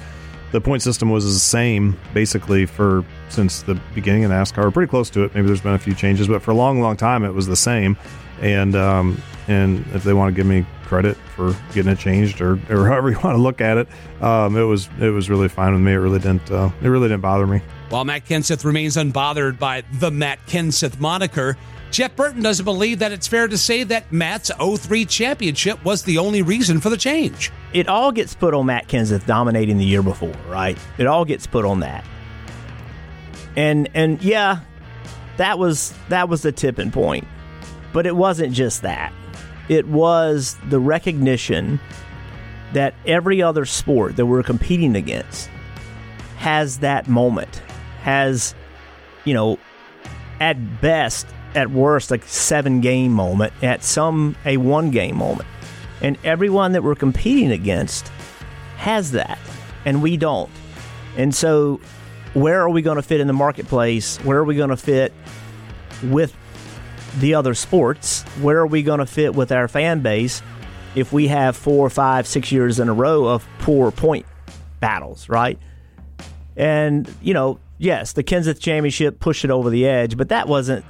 the 0.50 0.60
point 0.60 0.80
system 0.80 1.10
was 1.10 1.24
the 1.24 1.38
same 1.38 1.98
basically 2.14 2.64
for 2.64 3.04
since 3.28 3.62
the 3.62 3.74
beginning 3.94 4.24
of 4.24 4.30
NASCAR. 4.30 4.72
Pretty 4.72 4.88
close 4.88 5.10
to 5.10 5.24
it. 5.24 5.34
Maybe 5.34 5.46
there's 5.46 5.60
been 5.60 5.74
a 5.74 5.78
few 5.78 5.94
changes, 5.94 6.28
but 6.28 6.40
for 6.40 6.52
a 6.52 6.54
long, 6.54 6.80
long 6.80 6.96
time 6.96 7.24
it 7.24 7.34
was 7.34 7.46
the 7.46 7.56
same. 7.56 7.96
And 8.40 8.74
um, 8.74 9.20
and 9.48 9.84
if 9.92 10.04
they 10.04 10.14
want 10.14 10.34
to 10.34 10.36
give 10.36 10.46
me 10.46 10.64
credit 10.88 11.16
for 11.36 11.54
getting 11.74 11.92
it 11.92 11.98
changed 11.98 12.40
or, 12.40 12.54
or 12.70 12.86
however 12.88 13.10
you 13.10 13.18
want 13.20 13.36
to 13.36 13.42
look 13.42 13.60
at 13.60 13.76
it, 13.76 13.88
um, 14.22 14.56
it 14.56 14.62
was 14.62 14.88
it 15.00 15.10
was 15.10 15.30
really 15.30 15.48
fine 15.48 15.72
with 15.72 15.82
me. 15.82 15.92
It 15.92 15.96
really 15.96 16.18
didn't 16.18 16.50
uh, 16.50 16.70
it 16.82 16.88
really 16.88 17.08
didn't 17.08 17.20
bother 17.20 17.46
me. 17.46 17.62
While 17.90 18.04
Matt 18.04 18.26
Kenseth 18.26 18.64
remains 18.64 18.96
unbothered 18.96 19.58
by 19.58 19.82
the 19.92 20.10
Matt 20.10 20.44
Kenseth 20.46 20.98
moniker, 20.98 21.56
Jeff 21.90 22.14
Burton 22.16 22.42
doesn't 22.42 22.64
believe 22.64 22.98
that 22.98 23.12
it's 23.12 23.26
fair 23.26 23.48
to 23.48 23.56
say 23.56 23.82
that 23.84 24.12
Matt's 24.12 24.50
03 24.58 25.04
championship 25.06 25.82
was 25.84 26.02
the 26.02 26.18
only 26.18 26.42
reason 26.42 26.80
for 26.80 26.90
the 26.90 26.96
change. 26.96 27.50
It 27.72 27.88
all 27.88 28.12
gets 28.12 28.34
put 28.34 28.52
on 28.52 28.66
Matt 28.66 28.88
Kenseth 28.88 29.24
dominating 29.26 29.78
the 29.78 29.84
year 29.84 30.02
before, 30.02 30.34
right? 30.48 30.78
It 30.98 31.06
all 31.06 31.24
gets 31.24 31.46
put 31.46 31.64
on 31.64 31.80
that. 31.80 32.04
And 33.56 33.88
and 33.94 34.22
yeah, 34.22 34.60
that 35.38 35.58
was 35.58 35.94
that 36.08 36.28
was 36.28 36.42
the 36.42 36.52
tipping 36.52 36.90
point. 36.90 37.26
But 37.92 38.06
it 38.06 38.14
wasn't 38.14 38.52
just 38.52 38.82
that. 38.82 39.12
It 39.68 39.86
was 39.86 40.56
the 40.68 40.80
recognition 40.80 41.80
that 42.72 42.94
every 43.06 43.42
other 43.42 43.64
sport 43.64 44.16
that 44.16 44.26
we're 44.26 44.42
competing 44.42 44.96
against 44.96 45.48
has 46.36 46.78
that 46.78 47.08
moment, 47.08 47.62
has, 48.02 48.54
you 49.24 49.34
know, 49.34 49.58
at 50.40 50.80
best, 50.80 51.26
at 51.54 51.70
worst, 51.70 52.10
like 52.10 52.24
seven 52.24 52.80
game 52.80 53.12
moment, 53.12 53.52
at 53.62 53.82
some, 53.82 54.36
a 54.44 54.56
one 54.56 54.90
game 54.90 55.16
moment. 55.16 55.48
And 56.00 56.16
everyone 56.24 56.72
that 56.72 56.82
we're 56.82 56.94
competing 56.94 57.50
against 57.50 58.08
has 58.76 59.12
that, 59.12 59.38
and 59.84 60.00
we 60.02 60.16
don't. 60.16 60.50
And 61.16 61.34
so, 61.34 61.80
where 62.34 62.60
are 62.60 62.68
we 62.70 62.82
going 62.82 62.96
to 62.96 63.02
fit 63.02 63.20
in 63.20 63.26
the 63.26 63.32
marketplace? 63.32 64.18
Where 64.18 64.38
are 64.38 64.44
we 64.44 64.54
going 64.54 64.70
to 64.70 64.76
fit 64.76 65.12
with 66.04 66.34
the 67.18 67.34
other 67.34 67.54
sports? 67.54 68.22
Where 68.40 68.58
are 68.58 68.66
we 68.66 68.82
going 68.82 69.00
to 69.00 69.06
fit 69.06 69.34
with 69.34 69.52
our 69.52 69.68
fan 69.68 70.00
base 70.00 70.42
if 70.94 71.12
we 71.12 71.28
have 71.28 71.56
four, 71.56 71.88
five, 71.90 72.26
six 72.26 72.52
years 72.52 72.80
in 72.80 72.88
a 72.88 72.94
row 72.94 73.26
of 73.26 73.46
poor 73.58 73.90
point 73.90 74.26
battles, 74.80 75.28
right? 75.28 75.58
And, 76.56 77.12
you 77.22 77.34
know, 77.34 77.60
yes, 77.78 78.12
the 78.12 78.24
Kenseth 78.24 78.60
Championship 78.60 79.20
pushed 79.20 79.44
it 79.44 79.50
over 79.50 79.70
the 79.70 79.86
edge, 79.86 80.16
but 80.16 80.28
that 80.30 80.48
wasn't 80.48 80.84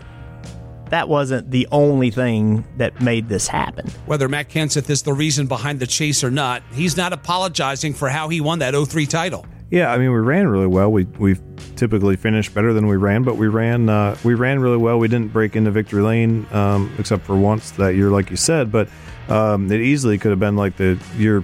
that 0.90 1.06
wasn't 1.06 1.50
the 1.50 1.68
only 1.70 2.10
thing 2.10 2.64
that 2.78 3.00
made 3.02 3.28
this 3.28 3.46
happen. 3.46 3.86
Whether 4.06 4.26
Matt 4.26 4.48
Kenseth 4.48 4.88
is 4.88 5.02
the 5.02 5.12
reason 5.12 5.46
behind 5.46 5.80
the 5.80 5.86
chase 5.86 6.24
or 6.24 6.30
not, 6.30 6.62
he's 6.72 6.96
not 6.96 7.12
apologizing 7.12 7.92
for 7.92 8.08
how 8.08 8.30
he 8.30 8.40
won 8.40 8.60
that 8.60 8.74
03 8.74 9.04
title. 9.04 9.44
Yeah, 9.70 9.92
I 9.92 9.98
mean, 9.98 10.12
we 10.12 10.18
ran 10.18 10.48
really 10.48 10.66
well. 10.66 10.90
We 10.90 11.04
we 11.04 11.36
typically 11.76 12.16
finished 12.16 12.54
better 12.54 12.72
than 12.72 12.86
we 12.86 12.96
ran, 12.96 13.22
but 13.22 13.36
we 13.36 13.48
ran 13.48 13.88
uh, 13.88 14.16
we 14.24 14.34
ran 14.34 14.60
really 14.60 14.78
well. 14.78 14.98
We 14.98 15.08
didn't 15.08 15.32
break 15.32 15.56
into 15.56 15.70
victory 15.70 16.02
lane 16.02 16.46
um, 16.52 16.94
except 16.98 17.24
for 17.24 17.36
once 17.36 17.72
that 17.72 17.94
year, 17.94 18.08
like 18.08 18.30
you 18.30 18.36
said. 18.36 18.72
But 18.72 18.88
um, 19.28 19.70
it 19.70 19.80
easily 19.80 20.16
could 20.16 20.30
have 20.30 20.40
been 20.40 20.56
like 20.56 20.76
the 20.76 20.98
year 21.18 21.42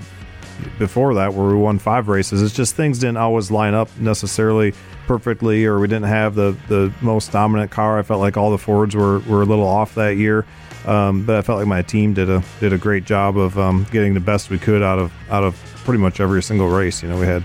before 0.78 1.14
that 1.14 1.34
where 1.34 1.48
we 1.48 1.54
won 1.54 1.78
five 1.78 2.08
races. 2.08 2.40
It's 2.40 2.54
just 2.54 2.76
things 2.76 2.98
didn't 2.98 3.18
always 3.18 3.50
line 3.50 3.74
up 3.74 3.90
necessarily 3.98 4.72
perfectly, 5.06 5.66
or 5.66 5.78
we 5.78 5.86
didn't 5.86 6.08
have 6.08 6.34
the 6.34 6.56
the 6.68 6.90
most 7.02 7.30
dominant 7.30 7.70
car. 7.70 7.98
I 7.98 8.02
felt 8.02 8.20
like 8.20 8.38
all 8.38 8.50
the 8.50 8.58
Fords 8.58 8.96
were 8.96 9.18
were 9.20 9.42
a 9.42 9.46
little 9.46 9.66
off 9.66 9.94
that 9.96 10.16
year. 10.16 10.46
Um, 10.86 11.24
but 11.24 11.36
I 11.36 11.42
felt 11.42 11.58
like 11.58 11.66
my 11.68 11.82
team 11.82 12.14
did 12.14 12.30
a 12.30 12.42
did 12.60 12.72
a 12.72 12.78
great 12.78 13.04
job 13.04 13.36
of 13.36 13.58
um, 13.58 13.86
getting 13.90 14.14
the 14.14 14.20
best 14.20 14.48
we 14.48 14.58
could 14.58 14.82
out 14.82 14.98
of 14.98 15.12
out 15.30 15.44
of 15.44 15.54
pretty 15.84 16.00
much 16.00 16.20
every 16.20 16.42
single 16.42 16.68
race. 16.68 17.02
You 17.02 17.10
know, 17.10 17.20
we 17.20 17.26
had 17.26 17.44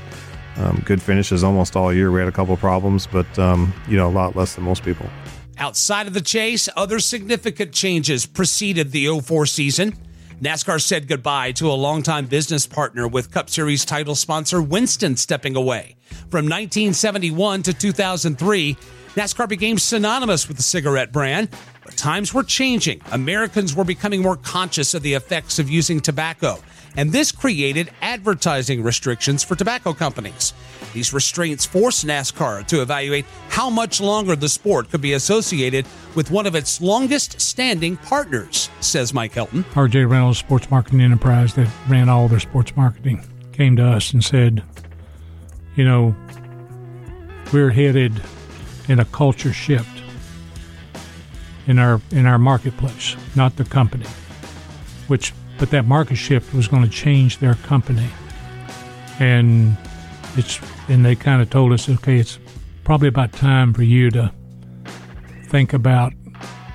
um, 0.60 0.84
good 0.86 1.02
finishes 1.02 1.44
almost 1.44 1.76
all 1.76 1.94
year. 1.94 2.12
We 2.12 2.20
had 2.20 2.28
a 2.28 2.34
couple 2.34 2.56
problems, 2.58 3.08
but 3.08 3.40
um, 3.40 3.74
you 3.88 3.98
know, 3.98 4.08
a 4.08 4.12
lot 4.12 4.36
less 4.36 4.56
than 4.56 4.64
most 4.64 4.84
people. 4.84 5.10
Outside 5.58 6.08
of 6.08 6.14
the 6.14 6.22
chase, 6.22 6.70
other 6.76 7.00
significant 7.00 7.74
changes 7.74 8.26
preceded 8.26 8.92
the 8.92 9.20
04 9.20 9.46
season. 9.46 9.94
NASCAR 10.42 10.82
said 10.82 11.10
goodbye 11.10 11.52
to 11.54 11.70
a 11.70 11.74
longtime 11.74 12.26
business 12.28 12.66
partner 12.66 13.10
with 13.10 13.30
Cup 13.30 13.50
Series 13.50 13.84
title 13.84 14.16
sponsor 14.16 14.62
Winston 14.62 15.18
stepping 15.18 15.58
away. 15.58 15.98
From 16.30 16.46
1971 16.46 17.64
to 17.64 17.74
2003, 17.74 18.78
NASCAR 19.16 19.50
became 19.50 19.78
synonymous 19.78 20.48
with 20.48 20.56
the 20.56 20.64
cigarette 20.64 21.12
brand, 21.12 21.50
but 21.84 21.98
times 21.98 22.34
were 22.34 22.44
changing. 22.44 23.02
Americans 23.12 23.76
were 23.76 23.84
becoming 23.84 24.22
more 24.22 24.38
conscious 24.38 24.94
of 24.94 25.04
the 25.04 25.14
effects 25.14 25.60
of 25.60 25.70
using 25.70 26.00
tobacco 26.00 26.58
and 27.00 27.14
this 27.14 27.32
created 27.32 27.90
advertising 28.02 28.84
restrictions 28.84 29.42
for 29.42 29.56
tobacco 29.56 29.94
companies. 29.94 30.52
These 30.94 31.14
restraints 31.14 31.66
forced 31.66 32.06
NASCAR 32.06 32.68
to 32.68 32.82
evaluate 32.82 33.26
how 33.48 33.70
much 33.70 34.02
longer 34.02 34.36
the 34.36 34.50
sport 34.50 34.92
could 34.92 35.00
be 35.00 35.14
associated 35.14 35.88
with 36.14 36.30
one 36.30 36.46
of 36.46 36.56
its 36.56 36.82
longest 36.82 37.40
standing 37.40 37.96
partners, 37.96 38.70
says 38.82 39.14
Mike 39.14 39.32
Helton. 39.32 39.64
RJ 39.76 40.10
Reynolds 40.10 40.40
Sports 40.40 40.70
Marketing 40.70 41.00
Enterprise, 41.00 41.54
that 41.54 41.70
ran 41.88 42.10
all 42.10 42.28
their 42.28 42.42
sports 42.42 42.76
marketing, 42.76 43.24
came 43.54 43.78
to 43.78 43.88
us 43.88 44.12
and 44.12 44.22
said, 44.22 44.62
You 45.78 45.86
know, 45.86 46.14
we're 47.54 47.70
headed 47.70 48.22
in 48.90 49.00
a 49.00 49.06
culture 49.06 49.54
shift 49.54 50.04
in 51.66 51.80
our 51.80 52.02
in 52.12 52.26
our 52.26 52.38
marketplace, 52.38 53.16
not 53.38 53.56
the 53.56 53.64
company, 53.64 54.08
which 55.08 55.32
but 55.60 55.70
that 55.72 55.86
market 55.86 56.16
shift 56.16 56.54
was 56.54 56.68
going 56.68 56.84
to 56.84 56.90
change 56.90 57.38
their 57.40 57.56
company. 57.56 58.08
And 59.20 59.78
it's 60.36 60.60
and 60.88 61.06
they 61.06 61.16
kind 61.16 61.42
of 61.42 61.50
told 61.50 61.74
us, 61.74 61.90
okay, 61.90 62.18
it's 62.18 62.40
probably 62.84 63.10
about 63.10 63.34
time 63.34 63.74
for 63.74 63.84
you 63.84 64.10
to 64.12 64.32
think 65.48 65.74
about 65.74 66.14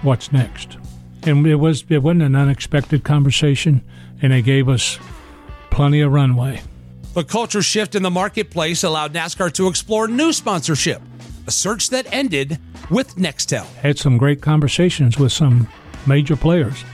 what's 0.03 0.33
next. 0.33 0.77
And 1.23 1.47
it 1.47 1.57
was 1.57 1.85
it 1.89 2.03
wasn't 2.03 2.23
an 2.23 2.37
unexpected 2.37 3.03
conversation, 3.03 3.83
and 4.21 4.33
they 4.33 4.43
gave 4.43 4.69
us 4.69 4.99
plenty 5.71 6.03
of 6.03 6.13
runway. 6.13 6.61
The 7.15 7.25
culture 7.25 7.63
shift 7.63 7.95
in 7.95 8.03
the 8.03 8.11
marketplace 8.11 8.83
allowed 8.83 9.15
NASCAR 9.15 9.53
to 9.55 9.69
explore 9.69 10.09
new 10.09 10.33
sponsorship, 10.33 11.01
a 11.47 11.51
search 11.51 11.91
that 11.91 12.13
ended 12.13 12.59
with 12.91 13.15
Nextel. 13.15 13.65
Had 13.77 13.99
some 13.99 14.19
great 14.19 14.43
conversations 14.43 15.19
with 15.19 15.33
some 15.33 15.69
major 16.07 16.37
players. 16.37 16.85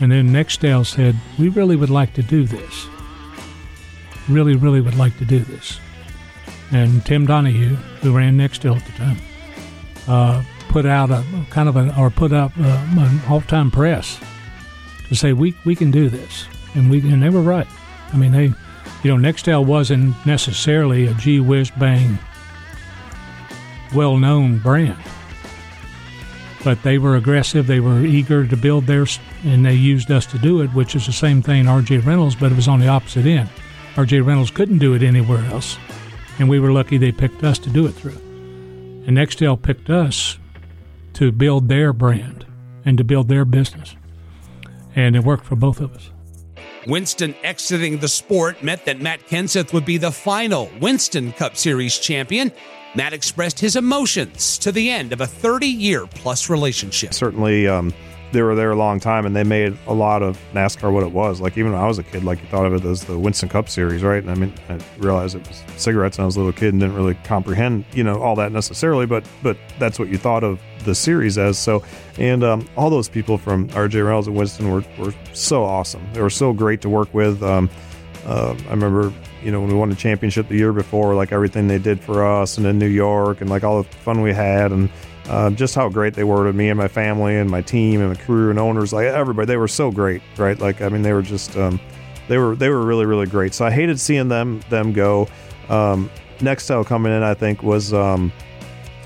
And 0.00 0.12
then 0.12 0.28
Nextel 0.28 0.84
said, 0.84 1.16
We 1.38 1.48
really 1.48 1.76
would 1.76 1.90
like 1.90 2.12
to 2.14 2.22
do 2.22 2.44
this. 2.44 2.86
Really, 4.28 4.56
really 4.56 4.80
would 4.80 4.96
like 4.96 5.16
to 5.18 5.24
do 5.24 5.38
this. 5.38 5.80
And 6.72 7.04
Tim 7.04 7.26
Donahue, 7.26 7.76
who 8.02 8.16
ran 8.16 8.36
Nextel 8.36 8.76
at 8.76 8.84
the 8.84 8.92
time, 8.92 9.18
uh, 10.08 10.42
put 10.68 10.84
out 10.84 11.10
a 11.10 11.24
kind 11.50 11.68
of 11.68 11.76
a, 11.76 11.98
or 11.98 12.10
put 12.10 12.32
up 12.32 12.56
a, 12.58 12.62
an 12.62 13.20
all 13.28 13.40
time 13.40 13.70
press 13.70 14.20
to 15.08 15.14
say, 15.14 15.32
we, 15.32 15.54
we 15.64 15.74
can 15.74 15.90
do 15.90 16.08
this. 16.08 16.46
And, 16.74 16.90
we, 16.90 17.00
and 17.00 17.22
they 17.22 17.30
were 17.30 17.42
right. 17.42 17.68
I 18.12 18.16
mean, 18.16 18.32
they, 18.32 18.52
you 19.02 19.16
know, 19.16 19.16
Nextel 19.16 19.64
wasn't 19.64 20.14
necessarily 20.26 21.06
a 21.06 21.14
gee 21.14 21.40
whiz 21.40 21.70
bang 21.70 22.18
well 23.94 24.16
known 24.16 24.58
brand 24.58 24.98
but 26.66 26.82
they 26.82 26.98
were 26.98 27.14
aggressive. 27.14 27.68
They 27.68 27.78
were 27.78 28.04
eager 28.04 28.44
to 28.44 28.56
build 28.56 28.86
theirs, 28.86 29.20
and 29.44 29.64
they 29.64 29.74
used 29.74 30.10
us 30.10 30.26
to 30.26 30.38
do 30.38 30.62
it, 30.62 30.70
which 30.70 30.96
is 30.96 31.06
the 31.06 31.12
same 31.12 31.40
thing 31.40 31.66
RJ 31.66 32.04
Reynolds, 32.04 32.34
but 32.34 32.50
it 32.50 32.56
was 32.56 32.66
on 32.66 32.80
the 32.80 32.88
opposite 32.88 33.24
end. 33.24 33.48
RJ 33.94 34.26
Reynolds 34.26 34.50
couldn't 34.50 34.78
do 34.78 34.92
it 34.92 35.04
anywhere 35.04 35.44
else, 35.44 35.78
and 36.40 36.48
we 36.48 36.58
were 36.58 36.72
lucky 36.72 36.98
they 36.98 37.12
picked 37.12 37.44
us 37.44 37.60
to 37.60 37.70
do 37.70 37.86
it 37.86 37.92
through. 37.92 38.18
And 39.06 39.16
Nextel 39.16 39.62
picked 39.62 39.90
us 39.90 40.38
to 41.12 41.30
build 41.30 41.68
their 41.68 41.92
brand 41.92 42.44
and 42.84 42.98
to 42.98 43.04
build 43.04 43.28
their 43.28 43.44
business, 43.44 43.94
and 44.96 45.14
it 45.14 45.22
worked 45.22 45.46
for 45.46 45.54
both 45.54 45.80
of 45.80 45.94
us. 45.94 46.10
Winston 46.88 47.36
exiting 47.44 47.98
the 47.98 48.08
sport 48.08 48.60
meant 48.60 48.86
that 48.86 49.00
Matt 49.00 49.20
Kenseth 49.28 49.72
would 49.72 49.84
be 49.84 49.98
the 49.98 50.10
final 50.10 50.68
Winston 50.80 51.30
Cup 51.30 51.56
Series 51.56 51.96
champion 51.96 52.50
Matt 52.96 53.12
expressed 53.12 53.60
his 53.60 53.76
emotions 53.76 54.56
to 54.58 54.72
the 54.72 54.90
end 54.90 55.12
of 55.12 55.20
a 55.20 55.26
30 55.26 55.66
year 55.66 56.06
plus 56.06 56.48
relationship. 56.48 57.12
Certainly, 57.12 57.68
um, 57.68 57.92
they 58.32 58.42
were 58.42 58.54
there 58.54 58.70
a 58.70 58.76
long 58.76 58.98
time 59.00 59.24
and 59.24 59.36
they 59.36 59.44
made 59.44 59.76
a 59.86 59.94
lot 59.94 60.22
of 60.22 60.38
NASCAR 60.52 60.92
what 60.92 61.02
it 61.02 61.12
was. 61.12 61.40
Like, 61.40 61.56
even 61.56 61.72
when 61.72 61.80
I 61.80 61.86
was 61.86 61.98
a 61.98 62.02
kid, 62.02 62.24
like, 62.24 62.40
you 62.40 62.48
thought 62.48 62.66
of 62.66 62.74
it 62.74 62.84
as 62.84 63.04
the 63.04 63.18
Winston 63.18 63.48
Cup 63.48 63.68
Series, 63.68 64.02
right? 64.02 64.22
And 64.22 64.30
I 64.30 64.34
mean, 64.34 64.52
I 64.68 64.78
realized 64.98 65.36
it 65.36 65.46
was 65.46 65.62
cigarettes 65.76 66.18
when 66.18 66.24
I 66.24 66.26
was 66.26 66.36
a 66.36 66.40
little 66.40 66.52
kid 66.52 66.72
and 66.72 66.80
didn't 66.80 66.96
really 66.96 67.14
comprehend, 67.24 67.84
you 67.92 68.02
know, 68.02 68.20
all 68.20 68.34
that 68.36 68.50
necessarily, 68.50 69.06
but 69.06 69.28
but 69.42 69.56
that's 69.78 69.98
what 69.98 70.08
you 70.08 70.18
thought 70.18 70.42
of 70.42 70.60
the 70.84 70.94
series 70.94 71.36
as. 71.38 71.58
So, 71.58 71.82
and 72.18 72.42
um, 72.42 72.66
all 72.76 72.90
those 72.90 73.08
people 73.08 73.36
from 73.38 73.68
RJ 73.68 74.04
Reynolds 74.04 74.26
and 74.26 74.36
Winston 74.36 74.70
were, 74.70 74.84
were 74.98 75.14
so 75.34 75.64
awesome. 75.64 76.02
They 76.12 76.22
were 76.22 76.30
so 76.30 76.52
great 76.52 76.80
to 76.80 76.88
work 76.88 77.12
with. 77.12 77.42
Um, 77.42 77.68
uh, 78.24 78.56
I 78.66 78.70
remember 78.70 79.12
you 79.46 79.52
know, 79.52 79.60
when 79.60 79.68
we 79.70 79.76
won 79.76 79.88
the 79.88 79.94
championship 79.94 80.48
the 80.48 80.56
year 80.56 80.72
before, 80.72 81.14
like 81.14 81.30
everything 81.30 81.68
they 81.68 81.78
did 81.78 82.00
for 82.00 82.26
us 82.26 82.58
and 82.58 82.66
in 82.66 82.80
New 82.80 82.88
York 82.88 83.40
and 83.40 83.48
like 83.48 83.62
all 83.62 83.80
the 83.80 83.88
fun 83.88 84.20
we 84.20 84.32
had 84.32 84.72
and 84.72 84.90
uh, 85.28 85.50
just 85.50 85.72
how 85.72 85.88
great 85.88 86.14
they 86.14 86.24
were 86.24 86.46
to 86.46 86.52
me 86.52 86.68
and 86.68 86.76
my 86.76 86.88
family 86.88 87.36
and 87.36 87.48
my 87.48 87.62
team 87.62 88.00
and 88.00 88.10
the 88.10 88.20
crew 88.20 88.50
and 88.50 88.58
owners, 88.58 88.92
like 88.92 89.06
everybody, 89.06 89.46
they 89.46 89.56
were 89.56 89.68
so 89.68 89.92
great, 89.92 90.20
right? 90.36 90.58
Like, 90.58 90.82
I 90.82 90.88
mean, 90.88 91.02
they 91.02 91.12
were 91.12 91.22
just, 91.22 91.56
um, 91.56 91.78
they 92.26 92.38
were, 92.38 92.56
they 92.56 92.68
were 92.68 92.84
really, 92.84 93.06
really 93.06 93.26
great. 93.26 93.54
So 93.54 93.64
I 93.64 93.70
hated 93.70 94.00
seeing 94.00 94.26
them, 94.26 94.62
them 94.68 94.92
go. 94.92 95.28
Um, 95.68 96.10
Nextel 96.38 96.84
coming 96.84 97.12
in, 97.12 97.22
I 97.22 97.34
think 97.34 97.62
was, 97.62 97.94
um, 97.94 98.32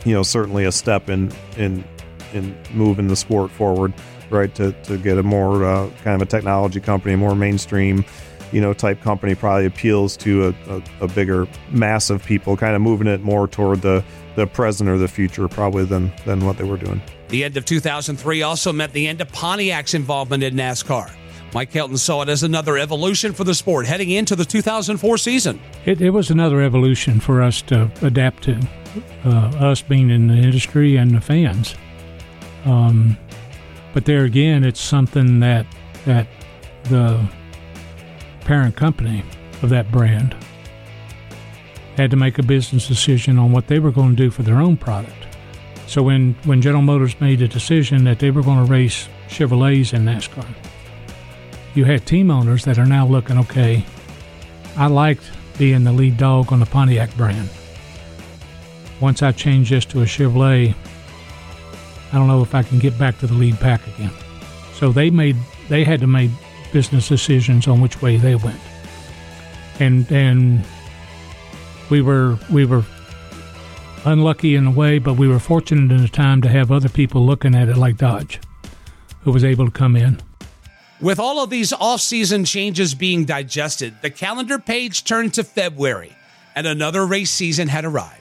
you 0.07 0.15
know, 0.15 0.23
certainly 0.23 0.65
a 0.65 0.73
step 0.73 1.11
in, 1.11 1.31
in, 1.59 1.85
in 2.33 2.57
moving 2.73 3.09
the 3.09 3.17
sport 3.17 3.51
forward, 3.51 3.93
right? 4.31 4.55
To, 4.55 4.73
to 4.85 4.97
get 4.97 5.19
a 5.19 5.23
more, 5.23 5.65
uh, 5.67 5.91
kind 6.03 6.17
of 6.17 6.23
a 6.23 6.31
technology 6.31 6.81
company, 6.81 7.15
more 7.15 7.35
mainstream, 7.35 8.07
you 8.53 8.61
know, 8.61 8.73
type 8.73 9.01
company 9.01 9.35
probably 9.35 9.67
appeals 9.67 10.17
to 10.19 10.49
a, 10.49 10.77
a, 10.77 10.83
a, 11.03 11.09
bigger 11.09 11.47
mass 11.71 12.11
of 12.11 12.25
people, 12.25 12.57
kind 12.57 12.75
of 12.75 12.83
moving 12.83 13.07
it 13.07 13.21
more 13.21 13.47
toward 13.47 13.83
the, 13.83 14.05
the 14.37 14.47
present 14.47 14.89
or 14.89 14.99
the 14.99 15.09
future, 15.09 15.49
probably 15.49 15.85
than 15.85 16.13
than 16.25 16.45
what 16.45 16.59
they 16.59 16.65
were 16.65 16.77
doing. 16.77 17.01
The 17.29 17.45
end 17.45 17.57
of 17.57 17.65
2003 17.65 18.43
also 18.43 18.73
meant 18.73 18.93
the 18.93 19.07
end 19.07 19.21
of 19.21 19.31
Pontiac's 19.31 19.95
involvement 19.95 20.43
in 20.43 20.55
NASCAR. 20.55 21.13
Mike 21.53 21.73
Helton 21.73 21.99
saw 21.99 22.23
it 22.23 22.29
as 22.29 22.43
another 22.43 22.79
evolution 22.79 23.33
for 23.33 23.45
the 23.45 23.55
sport 23.55 23.87
heading 23.87 24.11
into 24.11 24.37
the 24.37 24.45
2004 24.45 25.19
season. 25.19 25.61
It, 25.85 26.01
it 26.01 26.11
was 26.11 26.31
another 26.31 26.63
evolution 26.63 27.19
for 27.19 27.43
us 27.43 27.61
to 27.63 27.91
adapt 28.03 28.45
to, 28.45 28.61
uh, 29.25 29.29
us 29.59 29.83
being 29.83 30.11
in 30.11 30.29
the 30.29 30.35
industry 30.35 30.97
and 30.97 31.11
the 31.11 31.21
fans. 31.21 31.75
Um, 32.65 33.17
but 33.93 34.05
there 34.05 34.25
again, 34.25 34.65
it's 34.65 34.81
something 34.81 35.41
that 35.41 35.67
that 36.07 36.27
the 36.85 37.29
parent 38.41 38.77
company 38.77 39.23
of 39.63 39.71
that 39.71 39.91
brand 39.91 40.35
had 41.97 42.11
to 42.11 42.17
make 42.17 42.39
a 42.39 42.43
business 42.43 42.89
decision 42.89 43.39
on 43.39 43.53
what 43.53 43.67
they 43.67 43.79
were 43.79 43.91
going 43.91 44.11
to 44.11 44.23
do 44.23 44.31
for 44.31 44.43
their 44.43 44.61
own 44.61 44.77
product. 44.77 45.27
So 45.87 46.03
when, 46.03 46.35
when 46.45 46.63
General 46.63 46.83
Motors 46.83 47.21
made 47.21 47.43
a 47.43 47.49
decision 47.49 48.05
that 48.05 48.21
they 48.21 48.31
were 48.31 48.43
going 48.43 48.65
to 48.65 48.71
race 48.71 49.09
Chevrolets 49.29 49.93
in 49.93 50.05
NASCAR, 50.05 50.47
you 51.75 51.85
had 51.85 52.07
team 52.07 52.31
owners 52.31 52.65
that 52.65 52.79
are 52.79 52.87
now 52.87 53.07
looking, 53.07 53.39
okay, 53.39 53.85
I 54.77 54.87
liked 54.87 55.31
being 55.59 55.85
the 55.85 55.93
lead 55.93 56.17
dog 56.17 56.53
on 56.53 56.61
the 56.61 56.67
Pontiac 56.67 57.15
brand. 57.17 57.51
Once 59.01 59.23
I 59.23 59.33
change 59.33 59.71
this 59.71 59.85
to 59.87 60.03
a 60.03 60.05
Chevrolet, 60.05 60.75
I 62.13 62.17
don't 62.17 62.29
know 62.29 62.43
if 62.43 62.55
I 62.55 62.63
can 62.63 62.79
get 62.79 62.99
back 62.99 63.19
to 63.19 63.27
the 63.27 63.35
lead 63.35 63.59
pack 63.61 63.87
again. 63.89 64.13
So 64.75 64.93
they 64.93 65.11
made 65.11 65.37
they 65.69 65.85
had 65.85 66.01
to 66.01 66.07
make 66.07 66.31
business 66.73 67.09
decisions 67.09 67.67
on 67.67 67.81
which 67.81 68.01
way 68.03 68.17
they 68.17 68.35
went. 68.35 68.61
And 69.79 70.11
and 70.13 70.65
we 71.91 72.01
were 72.03 72.39
we 72.51 72.65
were 72.65 72.85
unlucky 74.05 74.55
in 74.55 74.67
a 74.67 74.71
way, 74.71 74.99
but 74.99 75.15
we 75.15 75.29
were 75.29 75.39
fortunate 75.39 75.91
in 75.93 76.03
the 76.03 76.09
time 76.09 76.41
to 76.43 76.49
have 76.49 76.71
other 76.73 76.89
people 76.89 77.25
looking 77.27 77.55
at 77.55 77.69
it 77.69 77.77
like 77.77 77.97
Dodge, 77.97 78.41
who 79.25 79.33
was 79.33 79.45
able 79.45 79.67
to 79.67 79.71
come 79.71 79.97
in. 79.97 80.21
With 81.01 81.19
all 81.19 81.43
of 81.43 81.49
these 81.49 81.73
off-season 81.73 82.45
changes 82.45 82.95
being 82.95 83.25
digested, 83.25 83.95
the 84.03 84.11
calendar 84.11 84.59
page 84.59 85.05
turned 85.05 85.33
to 85.35 85.45
February. 85.45 86.15
and 86.55 86.67
another 86.67 87.07
race 87.07 87.31
season 87.31 87.69
had 87.69 87.85
arrived. 87.85 88.20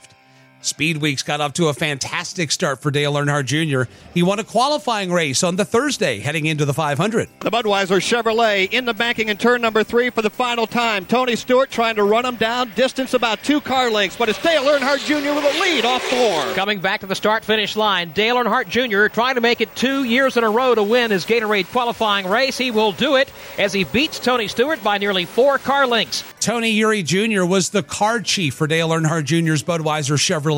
Speed 0.61 0.97
Weeks 0.97 1.23
got 1.23 1.39
off 1.39 1.53
to 1.53 1.69
a 1.69 1.73
fantastic 1.73 2.51
start 2.51 2.81
for 2.81 2.91
Dale 2.91 3.13
Earnhardt 3.13 3.45
Jr. 3.45 3.89
He 4.13 4.21
won 4.21 4.39
a 4.39 4.43
qualifying 4.43 5.09
race 5.09 5.41
on 5.41 5.55
the 5.55 5.63
Thursday 5.63 6.19
heading 6.19 6.47
into 6.47 6.65
the 6.65 6.73
500. 6.73 7.29
The 7.39 7.49
Budweiser 7.49 8.01
Chevrolet 8.01 8.69
in 8.73 8.83
the 8.83 8.93
banking 8.93 9.29
in 9.29 9.37
turn 9.37 9.61
number 9.61 9.85
three 9.85 10.09
for 10.09 10.21
the 10.21 10.29
final 10.29 10.67
time. 10.67 11.05
Tony 11.05 11.37
Stewart 11.37 11.69
trying 11.71 11.95
to 11.95 12.03
run 12.03 12.25
him 12.25 12.35
down, 12.35 12.71
distance 12.75 13.13
about 13.13 13.41
two 13.41 13.61
car 13.61 13.89
lengths, 13.89 14.17
but 14.17 14.27
it's 14.27 14.41
Dale 14.43 14.63
Earnhardt 14.63 15.05
Jr. 15.05 15.33
with 15.33 15.45
a 15.45 15.61
lead 15.61 15.85
off 15.85 16.03
four. 16.03 16.53
Coming 16.55 16.79
back 16.79 16.99
to 17.01 17.05
the 17.05 17.15
start 17.15 17.45
finish 17.45 17.77
line, 17.77 18.11
Dale 18.11 18.35
Earnhardt 18.35 18.67
Jr. 18.67 19.07
trying 19.07 19.35
to 19.35 19.41
make 19.41 19.61
it 19.61 19.73
two 19.77 20.03
years 20.03 20.35
in 20.35 20.43
a 20.43 20.49
row 20.49 20.75
to 20.75 20.83
win 20.83 21.11
his 21.11 21.25
Gatorade 21.25 21.67
qualifying 21.67 22.27
race. 22.27 22.57
He 22.57 22.69
will 22.69 22.91
do 22.91 23.15
it 23.15 23.31
as 23.57 23.71
he 23.71 23.85
beats 23.85 24.19
Tony 24.19 24.49
Stewart 24.49 24.83
by 24.83 24.97
nearly 24.97 25.23
four 25.23 25.57
car 25.57 25.87
lengths. 25.87 26.25
Tony 26.41 26.77
Eury 26.77 27.03
Jr. 27.03 27.45
was 27.45 27.69
the 27.69 27.83
car 27.83 28.19
chief 28.19 28.55
for 28.55 28.67
Dale 28.67 28.89
Earnhardt 28.89 29.23
Jr.'s 29.23 29.63
Budweiser 29.63 30.17
Chevrolet 30.17 30.48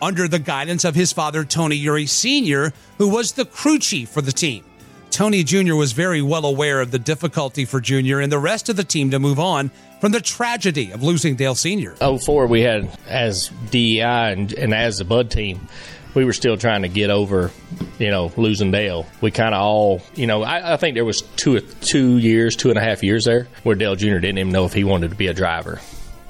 under 0.00 0.28
the 0.28 0.38
guidance 0.38 0.84
of 0.84 0.94
his 0.94 1.12
father, 1.12 1.44
Tony 1.44 1.80
Eury 1.80 2.08
Sr., 2.08 2.72
who 2.98 3.08
was 3.08 3.32
the 3.32 3.44
crew 3.44 3.78
chief 3.78 4.08
for 4.08 4.20
the 4.20 4.32
team. 4.32 4.64
Tony 5.10 5.42
Jr. 5.42 5.74
was 5.74 5.92
very 5.92 6.20
well 6.20 6.44
aware 6.44 6.80
of 6.80 6.90
the 6.90 6.98
difficulty 6.98 7.64
for 7.64 7.80
Jr. 7.80 8.20
and 8.20 8.30
the 8.30 8.38
rest 8.38 8.68
of 8.68 8.76
the 8.76 8.84
team 8.84 9.10
to 9.12 9.18
move 9.18 9.38
on 9.38 9.70
from 10.00 10.12
the 10.12 10.20
tragedy 10.20 10.90
of 10.90 11.02
losing 11.02 11.36
Dale 11.36 11.54
Sr. 11.54 11.94
04, 11.96 12.46
we 12.46 12.60
had, 12.60 12.90
as 13.06 13.50
DEI 13.70 14.32
and, 14.32 14.52
and 14.52 14.74
as 14.74 14.98
the 14.98 15.04
Bud 15.04 15.30
team, 15.30 15.68
we 16.14 16.24
were 16.24 16.32
still 16.32 16.56
trying 16.56 16.82
to 16.82 16.88
get 16.88 17.10
over, 17.10 17.50
you 17.98 18.10
know, 18.10 18.32
losing 18.36 18.70
Dale. 18.70 19.06
We 19.20 19.30
kind 19.30 19.54
of 19.54 19.62
all, 19.62 20.02
you 20.14 20.26
know, 20.26 20.42
I, 20.42 20.74
I, 20.74 20.76
think 20.76 20.94
there 20.94 21.04
was 21.04 21.22
two 21.22 21.60
two 21.60 22.18
years, 22.18 22.56
two 22.56 22.70
and 22.70 22.78
a 22.78 22.82
half 22.82 23.02
years 23.02 23.24
there 23.24 23.48
where 23.62 23.76
Dale 23.76 23.96
Jr. 23.96 24.18
didn't 24.18 24.38
even 24.38 24.52
know 24.52 24.64
if 24.64 24.72
he 24.72 24.84
wanted 24.84 25.10
to 25.10 25.16
be 25.16 25.28
a 25.28 25.34
driver. 25.34 25.80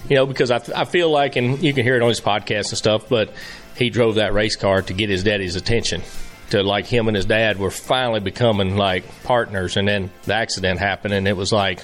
You 0.08 0.16
know, 0.16 0.26
because 0.26 0.50
I, 0.50 0.60
I 0.74 0.84
feel 0.84 1.10
like, 1.10 1.36
and 1.36 1.62
you 1.62 1.72
can 1.72 1.84
hear 1.84 1.96
it 1.96 2.02
on 2.02 2.08
his 2.08 2.20
podcast 2.20 2.68
and 2.68 2.78
stuff, 2.78 3.08
but 3.08 3.32
he 3.76 3.90
drove 3.90 4.16
that 4.16 4.32
race 4.32 4.56
car 4.56 4.82
to 4.82 4.92
get 4.92 5.08
his 5.10 5.24
daddy's 5.24 5.56
attention. 5.56 6.02
To 6.50 6.62
like 6.62 6.86
him 6.86 7.08
and 7.08 7.16
his 7.16 7.26
dad 7.26 7.58
were 7.58 7.72
finally 7.72 8.20
becoming 8.20 8.76
like 8.76 9.04
partners, 9.24 9.76
and 9.76 9.88
then 9.88 10.10
the 10.24 10.34
accident 10.34 10.78
happened, 10.78 11.12
and 11.12 11.26
it 11.26 11.36
was 11.36 11.52
like, 11.52 11.80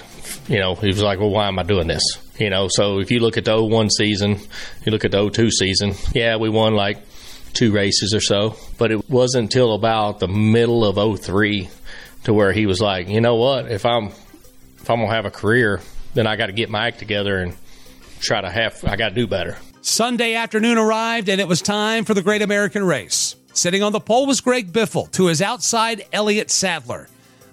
you 0.47 0.59
know, 0.59 0.75
he 0.75 0.87
was 0.87 1.01
like, 1.01 1.19
well, 1.19 1.31
why 1.31 1.49
am 1.49 1.59
I 1.59 1.63
doing 1.63 1.87
this? 1.87 2.03
You 2.39 2.49
know, 2.49 2.67
so 2.69 2.99
if 2.99 3.11
you 3.11 3.19
look 3.19 3.37
at 3.37 3.43
the 3.43 3.61
01 3.61 3.89
season, 3.89 4.39
you 4.85 4.91
look 4.91 5.03
at 5.03 5.11
the 5.11 5.29
02 5.29 5.51
season, 5.51 5.93
yeah, 6.13 6.37
we 6.37 6.49
won 6.49 6.75
like 6.75 6.99
two 7.51 7.73
races 7.73 8.13
or 8.13 8.21
so. 8.21 8.55
But 8.77 8.91
it 8.91 9.09
wasn't 9.09 9.43
until 9.43 9.73
about 9.73 10.19
the 10.19 10.27
middle 10.29 10.85
of 10.85 11.19
03 11.19 11.69
to 12.23 12.33
where 12.33 12.53
he 12.53 12.65
was 12.65 12.79
like, 12.79 13.09
you 13.09 13.21
know 13.21 13.35
what, 13.35 13.69
if 13.69 13.85
I'm 13.85 14.07
if 14.07 14.89
I'm 14.89 14.99
gonna 14.99 15.13
have 15.13 15.25
a 15.25 15.31
career, 15.31 15.81
then 16.13 16.25
I 16.27 16.35
got 16.35 16.47
to 16.47 16.51
get 16.51 16.69
my 16.69 16.87
act 16.87 16.99
together 16.99 17.37
and 17.37 17.55
try 18.23 18.41
to 18.41 18.49
have. 18.49 18.83
I 18.85 18.95
got 18.95 19.09
to 19.09 19.15
do 19.15 19.27
better. 19.27 19.57
Sunday 19.81 20.33
afternoon 20.35 20.77
arrived, 20.77 21.29
and 21.29 21.41
it 21.41 21.47
was 21.47 21.61
time 21.61 22.05
for 22.05 22.13
the 22.13 22.21
Great 22.21 22.41
American 22.41 22.83
Race. 22.83 23.35
Sitting 23.53 23.83
on 23.83 23.91
the 23.91 23.99
pole 23.99 24.25
was 24.25 24.41
Greg 24.41 24.71
Biffle. 24.71 25.11
To 25.11 25.27
his 25.27 25.41
outside, 25.41 26.05
Elliott 26.11 26.49
Sadler. 26.49 27.07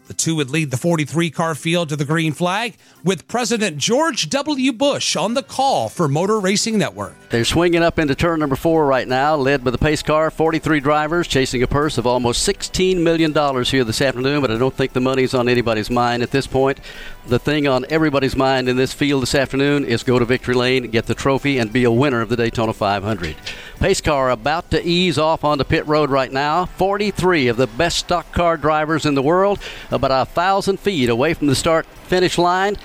The 0.07 0.15
two 0.15 0.37
would 0.37 0.51
lead 0.51 0.71
the 0.71 0.77
43 0.77 1.31
car 1.31 1.55
field 1.55 1.91
to 1.91 1.97
the 1.97 2.05
green 2.05 2.33
flag 2.33 2.77
with 3.05 3.29
President 3.29 3.77
George 3.79 4.29
W. 4.31 4.73
Bush 4.73 5.15
on 5.15 5.35
the 5.35 5.43
call 5.43 5.89
for 5.89 6.09
Motor 6.09 6.41
Racing 6.41 6.79
Network. 6.79 7.15
They're 7.31 7.45
swinging 7.45 7.85
up 7.85 8.01
into 8.01 8.17
turn 8.17 8.41
number 8.41 8.57
four 8.57 8.87
right 8.87 9.07
now, 9.07 9.37
led 9.37 9.63
by 9.63 9.71
the 9.71 9.79
pace 9.79 10.03
car. 10.03 10.33
43 10.33 10.81
drivers 10.81 11.29
chasing 11.29 11.63
a 11.63 11.69
purse 11.69 11.97
of 11.97 12.05
almost 12.05 12.45
$16 12.45 12.97
million 12.97 13.33
here 13.65 13.85
this 13.85 14.03
afternoon, 14.03 14.41
but 14.41 14.51
I 14.51 14.59
don't 14.59 14.75
think 14.75 14.95
the 14.95 15.01
money's 15.01 15.33
on 15.33 15.49
anybody's 15.49 15.91
mind 15.91 16.25
at 16.25 16.33
this 16.33 16.49
point. 16.49 16.81
The 17.29 17.39
thing 17.39 17.69
on 17.69 17.87
everybody's 17.89 18.35
mind 18.35 18.69
in 18.69 18.77
this 18.77 18.93
field 18.93 19.23
this 19.23 19.37
afternoon 19.37 19.85
is 19.85 20.03
go 20.03 20.19
to 20.19 20.25
victory 20.25 20.57
lane, 20.57 20.91
get 20.91 21.07
the 21.07 21.15
trophy, 21.15 21.59
and 21.59 21.73
be 21.73 21.85
a 21.85 21.91
winner 21.93 22.21
of 22.21 22.31
the 22.31 22.37
Daytona 22.37 22.73
500. 22.73 23.37
Pace 23.79 24.01
car 24.01 24.31
about 24.31 24.69
to 24.73 24.85
ease 24.85 25.17
off 25.17 25.45
onto 25.45 25.63
pit 25.63 25.87
road 25.87 26.11
right 26.11 26.33
now. 26.33 26.67
43 26.67 27.47
of 27.47 27.57
the 27.57 27.69
best 27.69 27.99
stock 27.99 28.33
car 28.33 28.57
drivers 28.57 29.07
in 29.07 29.15
the 29.15 29.23
world, 29.23 29.61
about 29.93 30.11
a 30.11 30.29
thousand 30.29 30.81
feet 30.81 31.09
away 31.09 31.35
from 31.35 31.47
the 31.47 31.55
start 31.55 31.87
finish 31.87 32.39
line. 32.39 32.77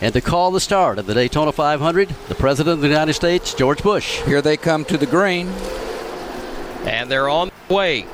And 0.00 0.12
to 0.12 0.20
call 0.20 0.50
the 0.50 0.60
start 0.60 0.98
of 0.98 1.06
the 1.06 1.14
Daytona 1.14 1.52
500, 1.52 2.08
the 2.28 2.34
President 2.34 2.74
of 2.74 2.80
the 2.80 2.88
United 2.88 3.14
States, 3.14 3.54
George 3.54 3.82
Bush. 3.82 4.20
Here 4.22 4.42
they 4.42 4.56
come 4.56 4.84
to 4.84 4.98
the 4.98 5.06
green. 5.06 5.48
And 6.84 7.10
they're 7.10 7.28
on 7.28 7.50
the 7.68 7.74
way. 7.74 8.06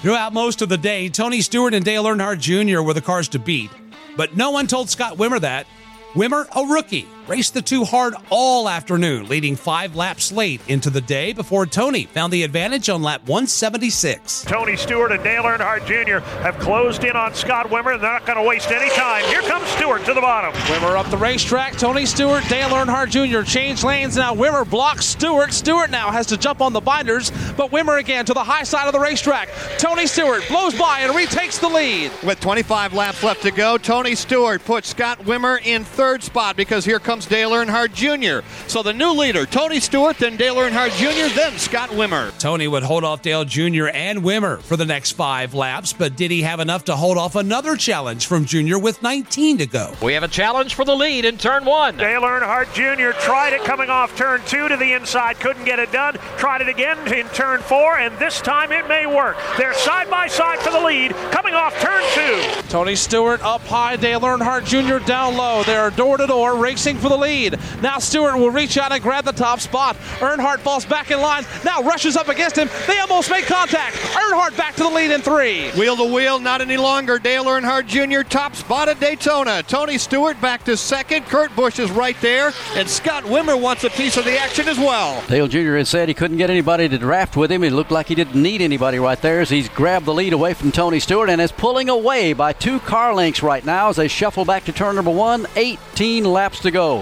Throughout 0.00 0.32
most 0.32 0.62
of 0.62 0.68
the 0.68 0.78
day, 0.78 1.08
Tony 1.08 1.40
Stewart 1.42 1.74
and 1.74 1.84
Dale 1.84 2.04
Earnhardt 2.04 2.38
Jr. 2.38 2.80
were 2.82 2.94
the 2.94 3.02
cars 3.02 3.28
to 3.28 3.38
beat. 3.38 3.70
But 4.16 4.36
no 4.36 4.50
one 4.50 4.66
told 4.66 4.88
Scott 4.88 5.16
Wimmer 5.16 5.40
that. 5.40 5.66
Wimmer, 6.14 6.46
a 6.54 6.66
rookie, 6.66 7.06
raced 7.26 7.54
the 7.54 7.62
two 7.62 7.84
hard 7.84 8.14
all 8.30 8.68
afternoon, 8.68 9.28
leading 9.28 9.56
five 9.56 9.96
laps 9.96 10.30
late 10.30 10.60
into 10.68 10.90
the 10.90 11.00
day 11.00 11.32
before 11.32 11.66
Tony 11.66 12.04
found 12.04 12.32
the 12.32 12.42
advantage 12.42 12.88
on 12.88 13.02
lap 13.02 13.22
176. 13.22 14.44
Tony 14.44 14.76
Stewart 14.76 15.12
and 15.12 15.22
Dale 15.24 15.44
Earnhardt 15.44 15.86
Jr. 15.86 16.18
have 16.42 16.58
closed 16.58 17.04
in 17.04 17.16
on 17.16 17.34
Scott 17.34 17.66
Wimmer. 17.66 17.98
They're 18.00 18.12
not 18.12 18.26
going 18.26 18.38
to 18.38 18.44
waste 18.44 18.70
any 18.70 18.90
time. 18.90 19.24
Here 19.26 19.42
comes 19.42 19.66
Stewart 19.68 20.04
to 20.04 20.14
the 20.14 20.20
bottom. 20.20 20.52
Wimmer 20.64 20.98
up 20.98 21.10
the 21.10 21.16
racetrack. 21.16 21.76
Tony 21.76 22.04
Stewart, 22.04 22.44
Dale 22.48 22.68
Earnhardt 22.68 23.10
Jr. 23.10 23.48
change 23.48 23.84
lanes 23.84 24.16
now. 24.16 24.34
Wimmer 24.34 24.68
blocks 24.68 25.06
Stewart. 25.06 25.52
Stewart 25.52 25.90
now 25.90 26.10
has 26.10 26.26
to 26.26 26.36
jump 26.36 26.60
on 26.60 26.72
the 26.72 26.80
binders, 26.80 27.30
but 27.56 27.70
Wimmer 27.70 27.98
again 27.98 28.24
to 28.26 28.34
the 28.34 28.44
high 28.44 28.64
side 28.64 28.86
of 28.86 28.92
the 28.92 29.00
racetrack. 29.00 29.48
Tony 29.78 30.06
Stewart 30.06 30.42
blows 30.48 30.74
by 30.78 31.00
and 31.00 31.14
retakes 31.14 31.58
the 31.58 31.68
lead. 31.68 32.10
With 32.22 32.40
25 32.40 32.92
laps 32.92 33.22
left 33.22 33.42
to 33.42 33.50
go, 33.50 33.78
Tony 33.78 34.14
Stewart 34.14 34.64
puts 34.64 34.88
Scott 34.88 35.20
Wimmer 35.20 35.64
in 35.64 35.84
third 35.84 36.22
spot 36.22 36.56
because 36.56 36.84
here 36.84 36.98
comes 36.98 37.13
Dale 37.20 37.50
Earnhardt 37.50 37.94
Jr. 37.94 38.46
So 38.66 38.82
the 38.82 38.92
new 38.92 39.12
leader, 39.12 39.46
Tony 39.46 39.78
Stewart, 39.78 40.18
then 40.18 40.36
Dale 40.36 40.56
Earnhardt 40.56 40.90
Jr., 40.98 41.34
then 41.34 41.56
Scott 41.58 41.90
Wimmer. 41.90 42.36
Tony 42.38 42.66
would 42.66 42.82
hold 42.82 43.04
off 43.04 43.22
Dale 43.22 43.44
Jr. 43.44 43.86
and 43.86 44.22
Wimmer 44.22 44.60
for 44.60 44.76
the 44.76 44.84
next 44.84 45.12
five 45.12 45.54
laps, 45.54 45.92
but 45.92 46.16
did 46.16 46.30
he 46.30 46.42
have 46.42 46.60
enough 46.60 46.84
to 46.86 46.96
hold 46.96 47.16
off 47.16 47.36
another 47.36 47.76
challenge 47.76 48.26
from 48.26 48.44
Jr. 48.44 48.78
with 48.78 49.02
19 49.02 49.58
to 49.58 49.66
go? 49.66 49.94
We 50.02 50.14
have 50.14 50.24
a 50.24 50.28
challenge 50.28 50.74
for 50.74 50.84
the 50.84 50.94
lead 50.94 51.24
in 51.24 51.38
turn 51.38 51.64
one. 51.64 51.96
Dale 51.96 52.22
Earnhardt 52.22 52.72
Jr. 52.74 53.16
tried 53.20 53.52
it 53.52 53.62
coming 53.62 53.90
off 53.90 54.16
turn 54.16 54.40
two 54.46 54.68
to 54.68 54.76
the 54.76 54.92
inside, 54.92 55.38
couldn't 55.38 55.64
get 55.64 55.78
it 55.78 55.92
done. 55.92 56.14
Tried 56.36 56.62
it 56.62 56.68
again 56.68 56.98
in 57.12 57.28
turn 57.28 57.60
four, 57.60 57.98
and 57.98 58.18
this 58.18 58.40
time 58.40 58.72
it 58.72 58.88
may 58.88 59.06
work. 59.06 59.36
They're 59.56 59.74
side 59.74 60.10
by 60.10 60.26
side 60.26 60.58
for 60.58 60.70
the 60.70 60.80
lead, 60.80 61.12
coming 61.30 61.54
off 61.54 61.78
turn 61.80 62.02
two. 62.12 62.68
Tony 62.68 62.96
Stewart 62.96 63.40
up 63.42 63.62
high, 63.62 63.96
Dale 63.96 64.20
Earnhardt 64.20 64.64
Jr. 64.64 65.04
down 65.06 65.36
low. 65.36 65.62
They're 65.62 65.90
door 65.90 66.16
to 66.16 66.26
door 66.26 66.56
racing 66.56 66.96
for 67.04 67.10
the 67.10 67.18
lead. 67.18 67.58
Now 67.82 67.98
Stewart 67.98 68.38
will 68.38 68.48
reach 68.48 68.78
out 68.78 68.90
and 68.90 69.02
grab 69.02 69.26
the 69.26 69.32
top 69.32 69.60
spot. 69.60 69.94
Earnhardt 70.20 70.60
falls 70.60 70.86
back 70.86 71.10
in 71.10 71.20
line. 71.20 71.44
Now 71.62 71.82
rushes 71.82 72.16
up 72.16 72.28
against 72.28 72.56
him. 72.56 72.70
They 72.86 72.98
almost 72.98 73.30
make 73.30 73.44
contact. 73.44 73.94
Earnhardt 73.96 74.56
back 74.56 74.74
to 74.76 74.84
the 74.84 74.88
lead 74.88 75.10
in 75.10 75.20
three. 75.20 75.70
Wheel 75.72 75.96
to 75.96 76.04
wheel, 76.04 76.38
not 76.38 76.62
any 76.62 76.78
longer. 76.78 77.18
Dale 77.18 77.44
Earnhardt 77.44 77.86
Jr. 77.86 78.26
top 78.26 78.56
spot 78.56 78.88
at 78.88 79.00
Daytona. 79.00 79.62
Tony 79.64 79.98
Stewart 79.98 80.40
back 80.40 80.64
to 80.64 80.78
second. 80.78 81.26
Kurt 81.26 81.54
Busch 81.54 81.78
is 81.78 81.90
right 81.90 82.16
there. 82.22 82.54
And 82.74 82.88
Scott 82.88 83.24
Wimmer 83.24 83.60
wants 83.60 83.84
a 83.84 83.90
piece 83.90 84.16
of 84.16 84.24
the 84.24 84.38
action 84.38 84.66
as 84.66 84.78
well. 84.78 85.22
Dale 85.28 85.46
Jr. 85.46 85.76
had 85.76 85.86
said 85.86 86.08
he 86.08 86.14
couldn't 86.14 86.38
get 86.38 86.48
anybody 86.48 86.88
to 86.88 86.96
draft 86.96 87.36
with 87.36 87.52
him. 87.52 87.62
It 87.64 87.74
looked 87.74 87.90
like 87.90 88.06
he 88.06 88.14
didn't 88.14 88.40
need 88.40 88.62
anybody 88.62 88.98
right 88.98 89.20
there 89.20 89.42
as 89.42 89.50
he's 89.50 89.68
grabbed 89.68 90.06
the 90.06 90.14
lead 90.14 90.32
away 90.32 90.54
from 90.54 90.72
Tony 90.72 91.00
Stewart 91.00 91.28
and 91.28 91.38
is 91.38 91.52
pulling 91.52 91.90
away 91.90 92.32
by 92.32 92.54
two 92.54 92.80
car 92.80 93.14
lengths 93.14 93.42
right 93.42 93.64
now 93.64 93.90
as 93.90 93.96
they 93.96 94.08
shuffle 94.08 94.46
back 94.46 94.64
to 94.64 94.72
turn 94.72 94.94
number 94.94 95.10
one. 95.10 95.46
18 95.56 96.24
laps 96.24 96.60
to 96.60 96.70
go. 96.70 96.93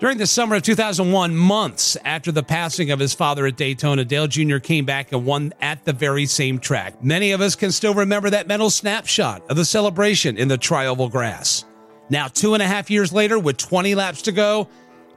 During 0.00 0.18
the 0.18 0.28
summer 0.28 0.54
of 0.54 0.62
2001, 0.62 1.34
months 1.34 1.96
after 2.04 2.30
the 2.30 2.44
passing 2.44 2.92
of 2.92 3.00
his 3.00 3.14
father 3.14 3.48
at 3.48 3.56
Daytona, 3.56 4.04
Dale 4.04 4.28
Jr. 4.28 4.58
came 4.58 4.84
back 4.84 5.10
and 5.10 5.26
won 5.26 5.52
at 5.60 5.84
the 5.84 5.92
very 5.92 6.24
same 6.24 6.60
track. 6.60 7.02
Many 7.02 7.32
of 7.32 7.40
us 7.40 7.56
can 7.56 7.72
still 7.72 7.94
remember 7.94 8.30
that 8.30 8.46
mental 8.46 8.70
snapshot 8.70 9.42
of 9.50 9.56
the 9.56 9.64
celebration 9.64 10.38
in 10.38 10.46
the 10.46 10.56
trioval 10.56 11.10
grass. 11.10 11.64
Now, 12.10 12.28
two 12.28 12.54
and 12.54 12.62
a 12.62 12.66
half 12.66 12.92
years 12.92 13.12
later, 13.12 13.40
with 13.40 13.56
20 13.56 13.96
laps 13.96 14.22
to 14.22 14.32
go, 14.32 14.68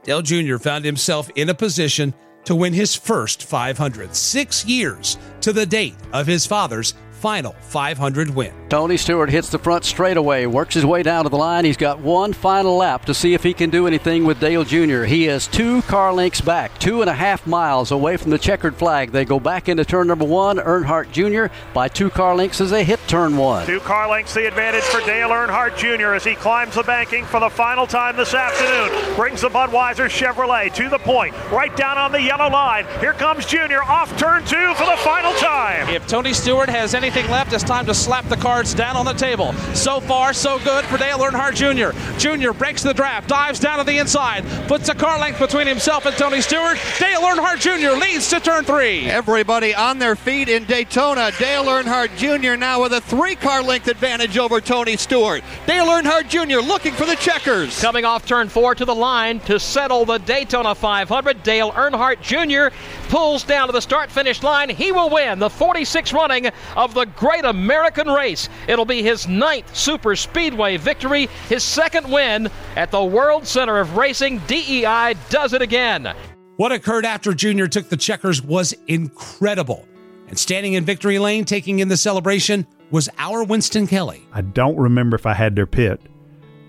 Dale 0.02 0.20
Jr. 0.20 0.56
found 0.56 0.84
himself 0.84 1.30
in 1.36 1.48
a 1.48 1.54
position 1.54 2.12
to 2.46 2.56
win 2.56 2.72
his 2.72 2.96
first 2.96 3.44
500, 3.44 4.16
six 4.16 4.66
years 4.66 5.16
to 5.42 5.52
the 5.52 5.64
date 5.64 5.94
of 6.12 6.26
his 6.26 6.44
father's 6.44 6.94
final 7.12 7.52
500 7.60 8.30
win. 8.30 8.52
Tony 8.72 8.96
Stewart 8.96 9.28
hits 9.28 9.50
the 9.50 9.58
front 9.58 9.84
straightaway, 9.84 10.46
works 10.46 10.72
his 10.72 10.86
way 10.86 11.02
down 11.02 11.24
to 11.24 11.28
the 11.28 11.36
line. 11.36 11.66
He's 11.66 11.76
got 11.76 11.98
one 11.98 12.32
final 12.32 12.74
lap 12.74 13.04
to 13.04 13.12
see 13.12 13.34
if 13.34 13.42
he 13.42 13.52
can 13.52 13.68
do 13.68 13.86
anything 13.86 14.24
with 14.24 14.40
Dale 14.40 14.64
Jr. 14.64 15.02
He 15.02 15.26
is 15.28 15.46
two 15.46 15.82
car 15.82 16.10
lengths 16.10 16.40
back, 16.40 16.78
two 16.78 17.02
and 17.02 17.10
a 17.10 17.12
half 17.12 17.46
miles 17.46 17.90
away 17.90 18.16
from 18.16 18.30
the 18.30 18.38
checkered 18.38 18.74
flag. 18.74 19.12
They 19.12 19.26
go 19.26 19.38
back 19.38 19.68
into 19.68 19.84
turn 19.84 20.06
number 20.06 20.24
one. 20.24 20.56
Earnhardt 20.56 21.12
Jr. 21.12 21.54
by 21.74 21.88
two 21.88 22.08
car 22.08 22.34
lengths 22.34 22.62
as 22.62 22.70
they 22.70 22.82
hit 22.82 22.98
turn 23.08 23.36
one. 23.36 23.66
Two 23.66 23.80
car 23.80 24.08
lengths 24.08 24.32
the 24.32 24.46
advantage 24.46 24.84
for 24.84 25.04
Dale 25.04 25.28
Earnhardt 25.28 25.76
Jr. 25.76 26.14
as 26.14 26.24
he 26.24 26.34
climbs 26.34 26.74
the 26.74 26.82
banking 26.82 27.26
for 27.26 27.40
the 27.40 27.50
final 27.50 27.86
time 27.86 28.16
this 28.16 28.32
afternoon. 28.32 29.16
Brings 29.16 29.42
the 29.42 29.50
Budweiser 29.50 30.08
Chevrolet 30.08 30.72
to 30.76 30.88
the 30.88 30.98
point, 30.98 31.34
right 31.50 31.76
down 31.76 31.98
on 31.98 32.10
the 32.10 32.22
yellow 32.22 32.48
line. 32.48 32.86
Here 33.00 33.12
comes 33.12 33.44
Jr. 33.44 33.82
off 33.84 34.16
turn 34.16 34.46
two 34.46 34.72
for 34.76 34.86
the 34.86 34.96
final 35.00 35.34
time. 35.34 35.90
If 35.90 36.06
Tony 36.06 36.32
Stewart 36.32 36.70
has 36.70 36.94
anything 36.94 37.02
anything 37.02 37.30
left, 37.30 37.52
it's 37.52 37.64
time 37.64 37.84
to 37.84 37.92
slap 37.92 38.24
the 38.28 38.36
cards 38.62 38.74
down 38.74 38.96
on 38.96 39.04
the 39.04 39.12
table. 39.12 39.52
So 39.74 39.98
far, 39.98 40.32
so 40.32 40.60
good 40.60 40.84
for 40.84 40.96
Dale 40.96 41.18
Earnhardt 41.18 41.56
Jr. 41.56 41.98
Jr. 42.16 42.52
breaks 42.52 42.80
the 42.82 42.94
draft, 42.94 43.28
dives 43.28 43.58
down 43.58 43.78
to 43.78 43.84
the 43.84 43.98
inside, 43.98 44.44
puts 44.68 44.88
a 44.88 44.94
car 44.94 45.18
length 45.18 45.40
between 45.40 45.66
himself 45.66 46.06
and 46.06 46.16
Tony 46.16 46.40
Stewart. 46.40 46.78
Dale 47.00 47.22
Earnhardt 47.22 47.58
Jr. 47.58 47.98
leads 47.98 48.30
to 48.30 48.38
turn 48.38 48.62
three. 48.62 49.10
Everybody 49.10 49.74
on 49.74 49.98
their 49.98 50.14
feet 50.14 50.48
in 50.48 50.64
Daytona. 50.64 51.32
Dale 51.40 51.64
Earnhardt 51.64 52.16
Jr. 52.16 52.56
now 52.56 52.82
with 52.82 52.92
a 52.92 53.00
three 53.00 53.34
car 53.34 53.64
length 53.64 53.88
advantage 53.88 54.38
over 54.38 54.60
Tony 54.60 54.96
Stewart. 54.96 55.42
Dale 55.66 55.86
Earnhardt 55.86 56.28
Jr. 56.28 56.64
looking 56.64 56.94
for 56.94 57.06
the 57.06 57.16
checkers. 57.16 57.80
Coming 57.80 58.04
off 58.04 58.26
turn 58.26 58.48
four 58.48 58.76
to 58.76 58.84
the 58.84 58.94
line 58.94 59.40
to 59.40 59.58
settle 59.58 60.04
the 60.04 60.18
Daytona 60.18 60.76
500, 60.76 61.42
Dale 61.42 61.72
Earnhardt 61.72 62.20
Jr. 62.22 62.72
pulls 63.12 63.44
down 63.44 63.66
to 63.66 63.72
the 63.72 63.80
start 63.80 64.10
finish 64.10 64.42
line. 64.42 64.70
He 64.70 64.90
will 64.90 65.10
win 65.10 65.38
the 65.38 65.50
46th 65.50 66.14
running 66.14 66.50
of 66.74 66.94
the 66.94 67.04
Great 67.04 67.44
American 67.44 68.08
Race. 68.08 68.48
It'll 68.66 68.86
be 68.86 69.02
his 69.02 69.28
ninth 69.28 69.76
Super 69.76 70.16
Speedway 70.16 70.78
victory, 70.78 71.28
his 71.50 71.62
second 71.62 72.10
win 72.10 72.48
at 72.74 72.90
the 72.90 73.04
World 73.04 73.46
Center 73.46 73.78
of 73.80 73.98
Racing. 73.98 74.38
DEI 74.46 75.14
does 75.28 75.52
it 75.52 75.60
again. 75.60 76.14
What 76.56 76.72
occurred 76.72 77.04
after 77.04 77.34
Junior 77.34 77.68
took 77.68 77.90
the 77.90 77.98
checkers 77.98 78.40
was 78.40 78.74
incredible. 78.86 79.86
And 80.28 80.38
standing 80.38 80.72
in 80.72 80.86
victory 80.86 81.18
lane, 81.18 81.44
taking 81.44 81.80
in 81.80 81.88
the 81.88 81.98
celebration, 81.98 82.66
was 82.90 83.10
our 83.18 83.44
Winston 83.44 83.86
Kelley. 83.86 84.26
I 84.32 84.40
don't 84.40 84.78
remember 84.78 85.16
if 85.16 85.26
I 85.26 85.34
had 85.34 85.54
their 85.54 85.66
pit 85.66 86.00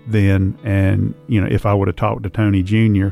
then, 0.06 0.58
and 0.62 1.14
you 1.26 1.40
know 1.40 1.48
if 1.50 1.64
I 1.64 1.72
would 1.72 1.88
have 1.88 1.96
talked 1.96 2.24
to 2.24 2.28
Tony 2.28 2.62
Jr. 2.62 3.08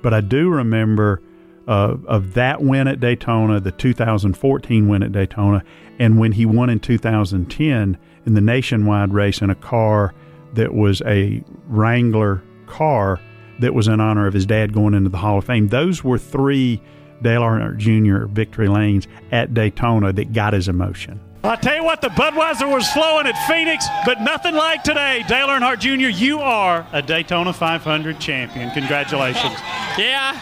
But 0.00 0.14
I 0.14 0.20
do 0.20 0.48
remember 0.48 1.20
uh, 1.68 1.96
of 2.06 2.34
that 2.34 2.62
win 2.62 2.88
at 2.88 2.98
Daytona, 2.98 3.60
the 3.60 3.70
2014 3.70 4.88
win 4.88 5.02
at 5.02 5.12
Daytona, 5.12 5.62
and 5.98 6.18
when 6.18 6.32
he 6.32 6.46
won 6.46 6.70
in 6.70 6.80
2010 6.80 7.98
in 8.26 8.34
the 8.34 8.40
nationwide 8.40 9.12
race 9.12 9.42
in 9.42 9.50
a 9.50 9.54
car 9.54 10.14
that 10.54 10.74
was 10.74 11.02
a 11.02 11.44
Wrangler 11.66 12.42
car 12.66 13.20
that 13.60 13.74
was 13.74 13.86
in 13.86 14.00
honor 14.00 14.26
of 14.26 14.32
his 14.32 14.46
dad 14.46 14.72
going 14.72 14.94
into 14.94 15.10
the 15.10 15.18
Hall 15.18 15.38
of 15.38 15.44
Fame. 15.44 15.68
Those 15.68 16.02
were 16.02 16.18
three 16.18 16.80
Dale 17.20 17.42
Earnhardt 17.42 17.76
Jr. 17.76 18.26
victory 18.32 18.68
lanes 18.68 19.06
at 19.30 19.52
Daytona 19.52 20.12
that 20.12 20.32
got 20.32 20.54
his 20.54 20.68
emotion. 20.68 21.20
I 21.48 21.56
tell 21.56 21.76
you 21.76 21.82
what, 21.82 22.02
the 22.02 22.08
Budweiser 22.08 22.70
was 22.70 22.86
flowing 22.92 23.26
at 23.26 23.32
Phoenix, 23.48 23.86
but 24.04 24.20
nothing 24.20 24.54
like 24.54 24.82
today. 24.82 25.24
Dale 25.26 25.46
Earnhardt 25.46 25.78
Jr., 25.78 26.08
you 26.08 26.40
are 26.40 26.86
a 26.92 27.00
Daytona 27.00 27.54
500 27.54 28.20
champion. 28.20 28.70
Congratulations. 28.70 29.54
Yeah, 29.98 30.38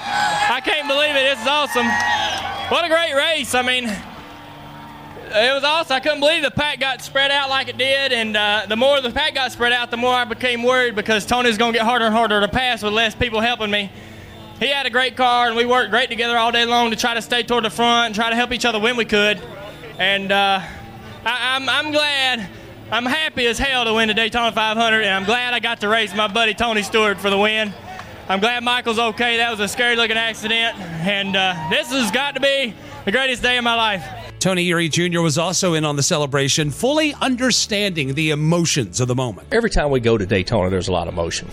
I 0.50 0.60
can't 0.60 0.86
believe 0.86 1.16
it. 1.16 1.22
This 1.30 1.40
is 1.40 1.46
awesome. 1.46 1.86
What 2.68 2.84
a 2.84 2.88
great 2.88 3.14
race. 3.14 3.54
I 3.54 3.62
mean, 3.62 3.84
it 3.84 5.54
was 5.54 5.64
awesome. 5.64 5.96
I 5.96 6.00
couldn't 6.00 6.20
believe 6.20 6.42
the 6.42 6.50
pack 6.50 6.78
got 6.78 7.00
spread 7.00 7.30
out 7.30 7.48
like 7.48 7.68
it 7.68 7.78
did, 7.78 8.12
and 8.12 8.36
uh, 8.36 8.66
the 8.68 8.76
more 8.76 9.00
the 9.00 9.10
pack 9.10 9.34
got 9.34 9.52
spread 9.52 9.72
out, 9.72 9.90
the 9.90 9.96
more 9.96 10.12
I 10.12 10.26
became 10.26 10.62
worried 10.62 10.94
because 10.94 11.24
Tony's 11.24 11.56
going 11.56 11.72
to 11.72 11.78
get 11.78 11.86
harder 11.86 12.04
and 12.04 12.14
harder 12.14 12.38
to 12.42 12.48
pass 12.48 12.82
with 12.82 12.92
less 12.92 13.14
people 13.14 13.40
helping 13.40 13.70
me. 13.70 13.90
He 14.60 14.66
had 14.66 14.84
a 14.84 14.90
great 14.90 15.16
car, 15.16 15.46
and 15.46 15.56
we 15.56 15.64
worked 15.64 15.88
great 15.88 16.10
together 16.10 16.36
all 16.36 16.52
day 16.52 16.66
long 16.66 16.90
to 16.90 16.96
try 16.96 17.14
to 17.14 17.22
stay 17.22 17.42
toward 17.42 17.64
the 17.64 17.70
front 17.70 18.06
and 18.06 18.14
try 18.14 18.28
to 18.28 18.36
help 18.36 18.52
each 18.52 18.66
other 18.66 18.78
when 18.78 18.96
we 18.98 19.06
could. 19.06 19.40
And 19.98 20.32
uh, 20.32 20.60
I, 21.26 21.56
I'm, 21.56 21.68
I'm 21.68 21.90
glad. 21.90 22.48
I'm 22.92 23.04
happy 23.04 23.46
as 23.46 23.58
hell 23.58 23.84
to 23.84 23.94
win 23.94 24.06
the 24.06 24.14
Daytona 24.14 24.52
500, 24.52 25.02
and 25.02 25.12
I'm 25.12 25.24
glad 25.24 25.54
I 25.54 25.58
got 25.58 25.80
to 25.80 25.88
race 25.88 26.14
my 26.14 26.28
buddy 26.28 26.54
Tony 26.54 26.84
Stewart 26.84 27.18
for 27.18 27.30
the 27.30 27.38
win. 27.38 27.74
I'm 28.28 28.38
glad 28.38 28.62
Michael's 28.62 29.00
okay. 29.00 29.38
That 29.38 29.50
was 29.50 29.58
a 29.58 29.66
scary 29.66 29.96
looking 29.96 30.16
accident, 30.16 30.78
and 30.78 31.34
uh, 31.34 31.66
this 31.68 31.90
has 31.90 32.12
got 32.12 32.36
to 32.36 32.40
be 32.40 32.74
the 33.04 33.10
greatest 33.10 33.42
day 33.42 33.58
of 33.58 33.64
my 33.64 33.74
life. 33.74 34.04
Tony 34.38 34.64
Eury 34.68 34.88
Jr. 34.88 35.20
was 35.20 35.36
also 35.36 35.74
in 35.74 35.84
on 35.84 35.96
the 35.96 36.02
celebration, 36.04 36.70
fully 36.70 37.12
understanding 37.14 38.14
the 38.14 38.30
emotions 38.30 39.00
of 39.00 39.08
the 39.08 39.16
moment. 39.16 39.48
Every 39.50 39.70
time 39.70 39.90
we 39.90 39.98
go 39.98 40.16
to 40.16 40.26
Daytona, 40.26 40.70
there's 40.70 40.86
a 40.86 40.92
lot 40.92 41.08
of 41.08 41.14
emotion. 41.14 41.50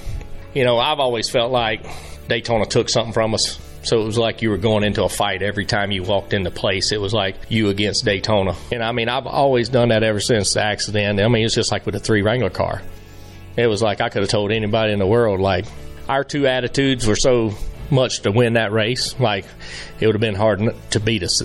You 0.54 0.66
know, 0.66 0.78
I've 0.78 1.00
always 1.00 1.32
felt 1.32 1.52
like 1.52 1.84
Daytona 2.28 2.68
took 2.68 2.90
something 2.90 3.12
from 3.14 3.34
us. 3.34 3.58
So 3.84 4.02
it 4.02 4.06
was 4.06 4.18
like 4.18 4.42
you 4.42 4.50
were 4.50 4.58
going 4.58 4.84
into 4.84 5.04
a 5.04 5.10
fight 5.10 5.42
every 5.42 5.66
time 5.66 5.92
you 5.92 6.04
walked 6.04 6.34
into 6.34 6.52
place. 6.52 6.92
It 6.94 7.02
was 7.02 7.14
like 7.14 7.36
you 7.50 7.68
against 7.70 8.06
Daytona. 8.06 8.56
And 8.72 8.82
I 8.82 8.94
mean, 8.94 9.10
I've 9.10 9.28
always 9.28 9.68
done 9.68 9.90
that 9.90 10.04
ever 10.04 10.22
since 10.22 10.54
the 10.54 10.64
accident. 10.64 11.20
I 11.20 11.28
mean, 11.28 11.46
it's 11.46 11.54
just 11.54 11.72
like 11.72 11.86
with 11.86 11.96
a 11.96 12.00
three 12.00 12.22
Wrangler 12.22 12.50
car. 12.50 12.82
It 13.58 13.68
was 13.68 13.82
like 13.82 14.00
I 14.00 14.10
could 14.10 14.22
have 14.22 14.32
told 14.32 14.52
anybody 14.52 14.94
in 14.94 15.00
the 15.00 15.06
world, 15.06 15.40
like, 15.40 15.66
our 16.08 16.24
two 16.24 16.48
attitudes 16.48 17.06
were 17.06 17.16
so 17.16 17.54
much 17.92 18.22
to 18.22 18.32
win 18.32 18.54
that 18.54 18.72
race. 18.72 19.20
Like, 19.20 19.46
it 20.00 20.08
would 20.08 20.16
have 20.16 20.22
been 20.22 20.36
hard 20.36 20.62
to 20.92 21.00
beat 21.00 21.22
us. 21.24 21.44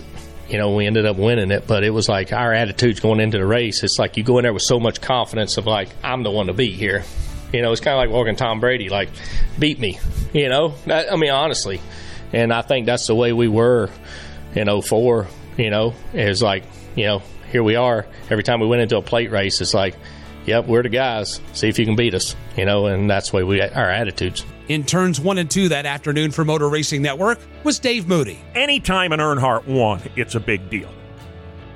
You 0.48 0.58
know, 0.58 0.74
we 0.74 0.86
ended 0.86 1.06
up 1.06 1.16
winning 1.16 1.50
it, 1.50 1.66
but 1.66 1.84
it 1.84 1.90
was 1.90 2.08
like 2.08 2.32
our 2.32 2.54
attitudes 2.54 3.00
going 3.00 3.20
into 3.20 3.38
the 3.38 3.46
race. 3.46 3.82
It's 3.82 3.98
like 3.98 4.16
you 4.16 4.22
go 4.22 4.38
in 4.38 4.44
there 4.44 4.54
with 4.54 4.62
so 4.62 4.80
much 4.80 5.00
confidence 5.00 5.58
of 5.58 5.66
like, 5.66 5.88
I'm 6.02 6.22
the 6.22 6.30
one 6.30 6.46
to 6.46 6.54
beat 6.54 6.76
here. 6.76 7.04
You 7.52 7.62
know, 7.62 7.72
it's 7.72 7.80
kind 7.80 7.94
of 7.94 7.98
like 7.98 8.10
walking 8.10 8.36
Tom 8.36 8.60
Brady, 8.60 8.88
like, 8.88 9.10
beat 9.58 9.78
me. 9.78 9.98
You 10.32 10.48
know, 10.48 10.74
I, 10.86 11.08
I 11.08 11.16
mean, 11.16 11.30
honestly. 11.30 11.80
And 12.32 12.52
I 12.52 12.62
think 12.62 12.86
that's 12.86 13.06
the 13.06 13.14
way 13.14 13.32
we 13.32 13.48
were 13.48 13.90
in 14.54 14.82
04, 14.82 15.26
you 15.56 15.70
know, 15.70 15.94
is 16.12 16.42
like, 16.42 16.64
you 16.94 17.04
know, 17.04 17.22
here 17.50 17.62
we 17.62 17.76
are. 17.76 18.06
Every 18.30 18.44
time 18.44 18.60
we 18.60 18.66
went 18.66 18.82
into 18.82 18.96
a 18.96 19.02
plate 19.02 19.30
race, 19.30 19.60
it's 19.60 19.74
like, 19.74 19.94
yep, 20.46 20.66
we're 20.66 20.82
the 20.82 20.88
guys. 20.88 21.40
See 21.52 21.68
if 21.68 21.78
you 21.78 21.84
can 21.84 21.96
beat 21.96 22.14
us, 22.14 22.36
you 22.56 22.64
know, 22.64 22.86
and 22.86 23.08
that's 23.08 23.30
the 23.30 23.36
way 23.36 23.42
we, 23.44 23.60
our 23.60 23.90
attitudes. 23.90 24.44
In 24.68 24.84
turns 24.84 25.18
one 25.18 25.38
and 25.38 25.50
two 25.50 25.70
that 25.70 25.86
afternoon 25.86 26.30
for 26.30 26.44
Motor 26.44 26.68
Racing 26.68 27.00
Network 27.00 27.38
was 27.64 27.78
Dave 27.78 28.06
Moody. 28.06 28.38
Anytime 28.54 29.12
an 29.12 29.20
Earnhardt 29.20 29.66
won, 29.66 30.02
it's 30.14 30.34
a 30.34 30.40
big 30.40 30.68
deal. 30.68 30.90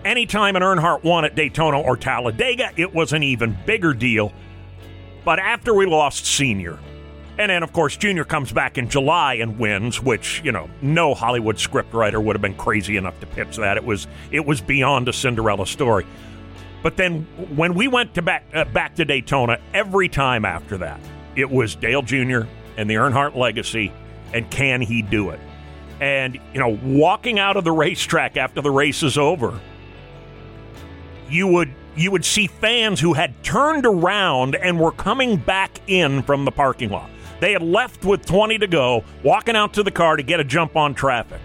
Anytime 0.04 0.56
an 0.56 0.62
Earnhardt 0.62 1.04
won 1.04 1.24
at 1.24 1.34
Daytona 1.34 1.80
or 1.80 1.96
Talladega, 1.96 2.72
it 2.76 2.92
was 2.92 3.12
an 3.12 3.22
even 3.22 3.56
bigger 3.64 3.94
deal. 3.94 4.32
But 5.24 5.38
after 5.38 5.72
we 5.72 5.86
lost 5.86 6.26
Senior, 6.26 6.78
and 7.42 7.50
then, 7.50 7.64
of 7.64 7.72
course, 7.72 7.96
Junior 7.96 8.22
comes 8.22 8.52
back 8.52 8.78
in 8.78 8.88
July 8.88 9.34
and 9.34 9.58
wins, 9.58 10.00
which 10.00 10.40
you 10.44 10.52
know 10.52 10.70
no 10.80 11.12
Hollywood 11.12 11.56
scriptwriter 11.56 12.22
would 12.22 12.36
have 12.36 12.40
been 12.40 12.54
crazy 12.54 12.96
enough 12.96 13.18
to 13.18 13.26
pitch 13.26 13.56
that. 13.56 13.76
It 13.76 13.84
was 13.84 14.06
it 14.30 14.46
was 14.46 14.60
beyond 14.60 15.08
a 15.08 15.12
Cinderella 15.12 15.66
story. 15.66 16.06
But 16.84 16.96
then 16.96 17.22
when 17.56 17.74
we 17.74 17.88
went 17.88 18.14
to 18.14 18.22
back 18.22 18.44
uh, 18.54 18.64
back 18.66 18.94
to 18.94 19.04
Daytona, 19.04 19.58
every 19.74 20.08
time 20.08 20.44
after 20.44 20.78
that, 20.78 21.00
it 21.34 21.50
was 21.50 21.74
Dale 21.74 22.02
Jr. 22.02 22.42
and 22.76 22.88
the 22.88 22.94
Earnhardt 22.94 23.34
legacy, 23.34 23.92
and 24.32 24.48
can 24.48 24.80
he 24.80 25.02
do 25.02 25.30
it? 25.30 25.40
And 26.00 26.38
you 26.54 26.60
know, 26.60 26.78
walking 26.84 27.40
out 27.40 27.56
of 27.56 27.64
the 27.64 27.72
racetrack 27.72 28.36
after 28.36 28.60
the 28.60 28.70
race 28.70 29.02
is 29.02 29.18
over, 29.18 29.58
you 31.28 31.48
would 31.48 31.74
you 31.96 32.12
would 32.12 32.24
see 32.24 32.46
fans 32.46 33.00
who 33.00 33.14
had 33.14 33.42
turned 33.42 33.84
around 33.84 34.54
and 34.54 34.78
were 34.78 34.92
coming 34.92 35.36
back 35.36 35.80
in 35.88 36.22
from 36.22 36.44
the 36.44 36.52
parking 36.52 36.90
lot. 36.90 37.10
They 37.42 37.50
had 37.50 37.62
left 37.62 38.04
with 38.04 38.24
20 38.24 38.58
to 38.58 38.68
go, 38.68 39.02
walking 39.24 39.56
out 39.56 39.74
to 39.74 39.82
the 39.82 39.90
car 39.90 40.16
to 40.16 40.22
get 40.22 40.38
a 40.38 40.44
jump 40.44 40.76
on 40.76 40.94
traffic. 40.94 41.40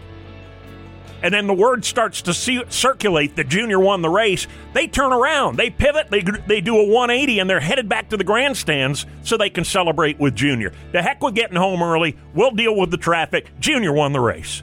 And 1.24 1.34
then 1.34 1.48
the 1.48 1.56
word 1.56 1.84
starts 1.84 2.22
to 2.22 2.36
see, 2.36 2.62
circulate 2.70 3.36
that 3.36 3.48
Junior 3.48 3.80
won 3.80 4.04
the 4.04 4.10
race. 4.10 4.46
They 4.74 4.86
turn 4.86 5.12
around, 5.12 5.58
they 5.58 5.72
pivot, 5.72 6.12
they, 6.12 6.22
they 6.22 6.62
do 6.62 6.78
a 6.78 6.86
180, 6.86 7.40
and 7.40 7.50
they're 7.50 7.60
headed 7.60 7.90
back 7.90 8.10
to 8.10 8.18
the 8.18 8.24
grandstands 8.24 9.08
so 9.24 9.38
they 9.38 9.50
can 9.50 9.66
celebrate 9.66 10.20
with 10.20 10.36
Junior. 10.36 10.72
The 10.92 11.02
heck 11.02 11.24
with 11.24 11.34
getting 11.34 11.58
home 11.58 11.82
early. 11.82 12.16
We'll 12.36 12.52
deal 12.52 12.76
with 12.76 12.92
the 12.92 12.98
traffic. 12.98 13.50
Junior 13.60 13.92
won 13.92 14.14
the 14.14 14.20
race. 14.20 14.62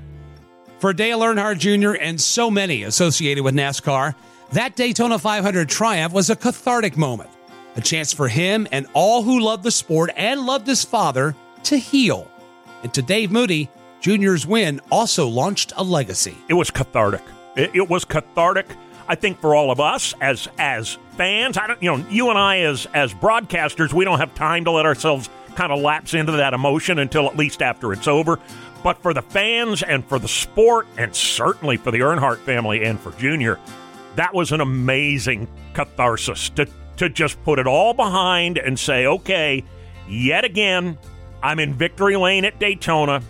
For 0.79 0.93
Dale 0.93 1.19
Earnhardt 1.19 1.59
Jr. 1.59 2.01
and 2.01 2.21
so 2.21 2.49
many 2.49 2.85
associated 2.85 3.43
with 3.43 3.57
NASCAR, 3.57 4.15
that 4.53 4.77
Daytona 4.77 5.19
500 5.19 5.69
triumph 5.69 6.13
was 6.13 6.31
a 6.31 6.37
cathartic 6.37 6.97
moment, 6.97 7.31
a 7.77 7.81
chance 7.81 8.13
for 8.13 8.29
him 8.29 8.67
and 8.73 8.87
all 8.93 9.23
who 9.23 9.41
loved 9.41 9.63
the 9.63 9.71
sport 9.71 10.11
and 10.17 10.47
loved 10.47 10.67
his 10.67 10.85
father 10.85 11.35
to 11.65 11.77
heal. 11.77 12.31
And 12.83 12.93
to 12.95 13.03
Dave 13.03 13.31
Moody, 13.31 13.71
Junior's 14.01 14.47
win 14.47 14.81
also 14.91 15.27
launched 15.27 15.73
a 15.77 15.83
legacy. 15.83 16.37
It 16.49 16.55
was 16.55 16.71
cathartic. 16.71 17.23
It, 17.57 17.75
it 17.75 17.89
was 17.89 18.05
cathartic. 18.05 18.67
I 19.09 19.15
think 19.15 19.41
for 19.41 19.55
all 19.55 19.71
of 19.71 19.81
us 19.81 20.15
as 20.21 20.49
as 20.59 20.99
fans, 21.17 21.59
I 21.59 21.67
don't, 21.67 21.83
you 21.83 21.91
know, 21.91 22.07
you 22.09 22.31
and 22.31 22.39
I 22.39 22.61
as 22.61 22.87
as 22.95 23.13
broadcasters, 23.15 23.93
we 23.93 24.05
don't 24.05 24.19
have 24.19 24.35
time 24.35 24.65
to 24.65 24.71
let 24.71 24.87
ourselves 24.87 25.29
kind 25.55 25.73
of 25.73 25.81
lapse 25.81 26.15
into 26.15 26.33
that 26.33 26.53
emotion 26.53 26.99
until 26.99 27.27
at 27.27 27.37
least 27.37 27.63
after 27.63 27.93
it's 27.93 28.09
over. 28.09 28.39
But 28.83 28.99
for 28.99 29.15
the 29.15 29.23
fans 29.23 29.83
and 29.83 30.07
for 30.07 30.19
the 30.19 30.29
sport, 30.29 30.87
and 30.99 31.15
certainly 31.15 31.77
for 31.77 31.91
the 31.91 32.01
Earnhardt 32.01 32.39
family 32.39 32.85
and 32.85 33.01
for 33.01 33.13
Junior, 33.13 33.59
that 34.17 34.35
was 34.35 34.53
an 34.53 34.61
amazing 34.61 35.49
catharsis 35.73 36.51
to 36.51 36.67
to 36.97 37.09
just 37.09 37.43
put 37.45 37.59
it 37.59 37.67
all 37.67 37.95
behind 37.95 38.59
and 38.59 38.79
say, 38.79 39.07
okay, 39.07 39.65
yet 40.09 40.45
again, 40.45 40.99
I'm 41.43 41.59
in 41.59 41.75
victory 41.75 42.17
lane 42.17 42.45
at 42.45 42.59
Daytona. 42.59 43.23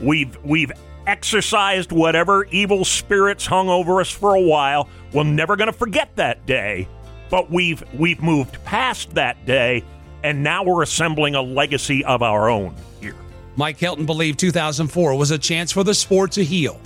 We've 0.00 0.36
we've 0.44 0.72
exorcised 1.06 1.92
whatever 1.92 2.44
evil 2.46 2.84
spirits 2.84 3.46
hung 3.46 3.68
over 3.68 4.00
us 4.00 4.10
for 4.10 4.34
a 4.34 4.40
while. 4.40 4.88
We're 5.12 5.24
never 5.24 5.56
going 5.56 5.70
to 5.70 5.76
forget 5.76 6.14
that 6.16 6.44
day, 6.46 6.88
but 7.30 7.50
we've 7.50 7.82
we've 7.94 8.22
moved 8.22 8.62
past 8.64 9.14
that 9.14 9.44
day, 9.46 9.84
and 10.22 10.42
now 10.42 10.64
we're 10.64 10.82
assembling 10.82 11.34
a 11.34 11.42
legacy 11.42 12.04
of 12.04 12.22
our 12.22 12.48
own 12.48 12.74
here. 13.00 13.16
Mike 13.56 13.78
Helton 13.78 14.06
believed 14.06 14.38
2004 14.38 15.14
was 15.14 15.30
a 15.30 15.38
chance 15.38 15.70
for 15.70 15.84
the 15.84 15.94
sport 15.94 16.32
to 16.32 16.44
heal. 16.44 16.80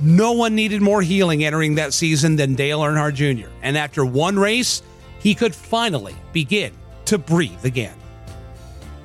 No 0.00 0.32
one 0.32 0.54
needed 0.54 0.82
more 0.82 1.02
healing 1.02 1.44
entering 1.44 1.76
that 1.76 1.92
season 1.92 2.36
than 2.36 2.54
Dale 2.54 2.80
Earnhardt 2.80 3.14
Jr. 3.14 3.48
And 3.62 3.76
after 3.76 4.04
one 4.04 4.38
race, 4.38 4.82
he 5.22 5.34
could 5.34 5.54
finally 5.54 6.14
begin 6.32 6.72
to 7.06 7.16
breathe 7.18 7.64
again. 7.64 7.94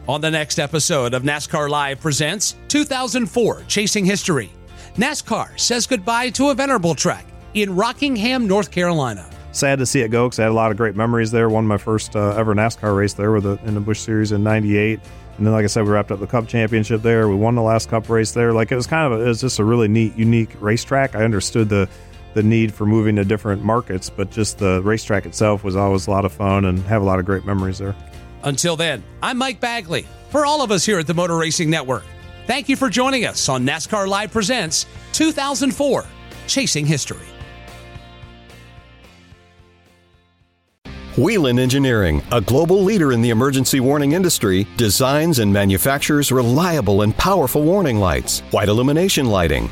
On 0.08 0.22
the 0.22 0.32
next 0.32 0.58
episode 0.58 1.14
of 1.14 1.24
NASCAR 1.24 1.70
Live 1.70 2.00
Presents 2.00 2.56
2004 2.70 3.64
Chasing 3.68 4.06
History, 4.06 4.50
NASCAR 4.96 5.60
says 5.60 5.86
goodbye 5.86 6.30
to 6.32 6.50
a 6.50 6.56
venerable 6.56 6.96
track 6.96 7.26
in 7.54 7.76
Rockingham, 7.76 8.48
North 8.48 8.72
Carolina. 8.72 9.30
Sad 9.52 9.80
to 9.80 9.86
see 9.86 10.02
it 10.02 10.10
go 10.10 10.28
because 10.28 10.40
I 10.40 10.44
had 10.44 10.52
a 10.52 10.54
lot 10.54 10.72
of 10.72 10.78
great 10.78 10.96
memories 10.96 11.32
there. 11.32 11.50
Won 11.50 11.68
my 11.68 11.78
first 11.78 12.16
uh, 12.16 12.36
ever 12.38 12.56
NASCAR 12.56 12.96
race 12.96 13.14
there 13.14 13.32
with 13.32 13.44
the, 13.44 13.60
in 13.66 13.74
the 13.74 13.80
Busch 13.80 14.00
Series 14.00 14.32
in 14.32 14.44
'98, 14.44 15.00
and 15.38 15.46
then 15.46 15.54
like 15.54 15.64
I 15.64 15.68
said, 15.68 15.84
we 15.84 15.92
wrapped 15.92 16.12
up 16.12 16.20
the 16.20 16.28
Cup 16.28 16.48
Championship 16.48 17.02
there. 17.02 17.28
We 17.28 17.36
won 17.36 17.56
the 17.56 17.62
last 17.62 17.90
Cup 17.90 18.10
race 18.10 18.32
there. 18.32 18.54
Like 18.54 18.72
it 18.72 18.76
was 18.76 18.88
kind 18.88 19.12
of 19.12 19.20
a, 19.20 19.24
it 19.24 19.28
was 19.28 19.42
just 19.42 19.60
a 19.60 19.64
really 19.64 19.88
neat, 19.88 20.16
unique 20.16 20.56
racetrack. 20.60 21.16
I 21.16 21.24
understood 21.24 21.70
the 21.70 21.88
the 22.38 22.44
need 22.44 22.72
for 22.72 22.86
moving 22.86 23.16
to 23.16 23.26
different 23.26 23.64
markets, 23.64 24.12
but 24.12 24.30
just 24.30 24.60
the 24.60 24.80
racetrack 24.84 25.26
itself 25.26 25.64
was 25.64 25.76
always 25.76 26.06
a 26.06 26.12
lot 26.12 26.24
of 26.24 26.32
fun 26.32 26.66
and 26.66 26.80
have 26.84 27.02
a 27.02 27.06
lot 27.06 27.18
of 27.18 27.26
great 27.26 27.44
memories 27.46 27.80
there. 27.80 27.96
Until 28.44 28.76
then, 28.76 29.04
I'm 29.24 29.40
Mike 29.40 29.60
Bagley. 29.60 30.06
For 30.30 30.46
all 30.46 30.62
of 30.62 30.70
us 30.70 30.86
here 30.86 31.00
at 31.00 31.08
the 31.08 31.16
Motor 31.16 31.36
Racing 31.36 31.72
Network, 31.72 32.04
thank 32.46 32.70
you 32.70 32.76
for 32.76 32.90
joining 32.90 33.26
us 33.26 33.50
on 33.50 33.66
NASCAR 33.66 34.08
Live 34.08 34.32
Presents 34.32 34.86
2004 35.14 36.06
Chasing 36.46 36.86
History. 36.86 37.26
Whelen 41.18 41.58
Engineering, 41.58 42.22
a 42.32 42.40
global 42.40 42.84
leader 42.84 43.12
in 43.12 43.24
the 43.24 43.32
emergency 43.32 43.80
warning 43.80 44.12
industry, 44.12 44.68
designs 44.78 45.40
and 45.40 45.52
manufactures 45.52 46.32
reliable 46.32 47.02
and 47.02 47.18
powerful 47.18 47.64
warning 47.64 47.98
lights, 47.98 48.42
white 48.52 48.70
illumination 48.70 49.26
lighting, 49.26 49.72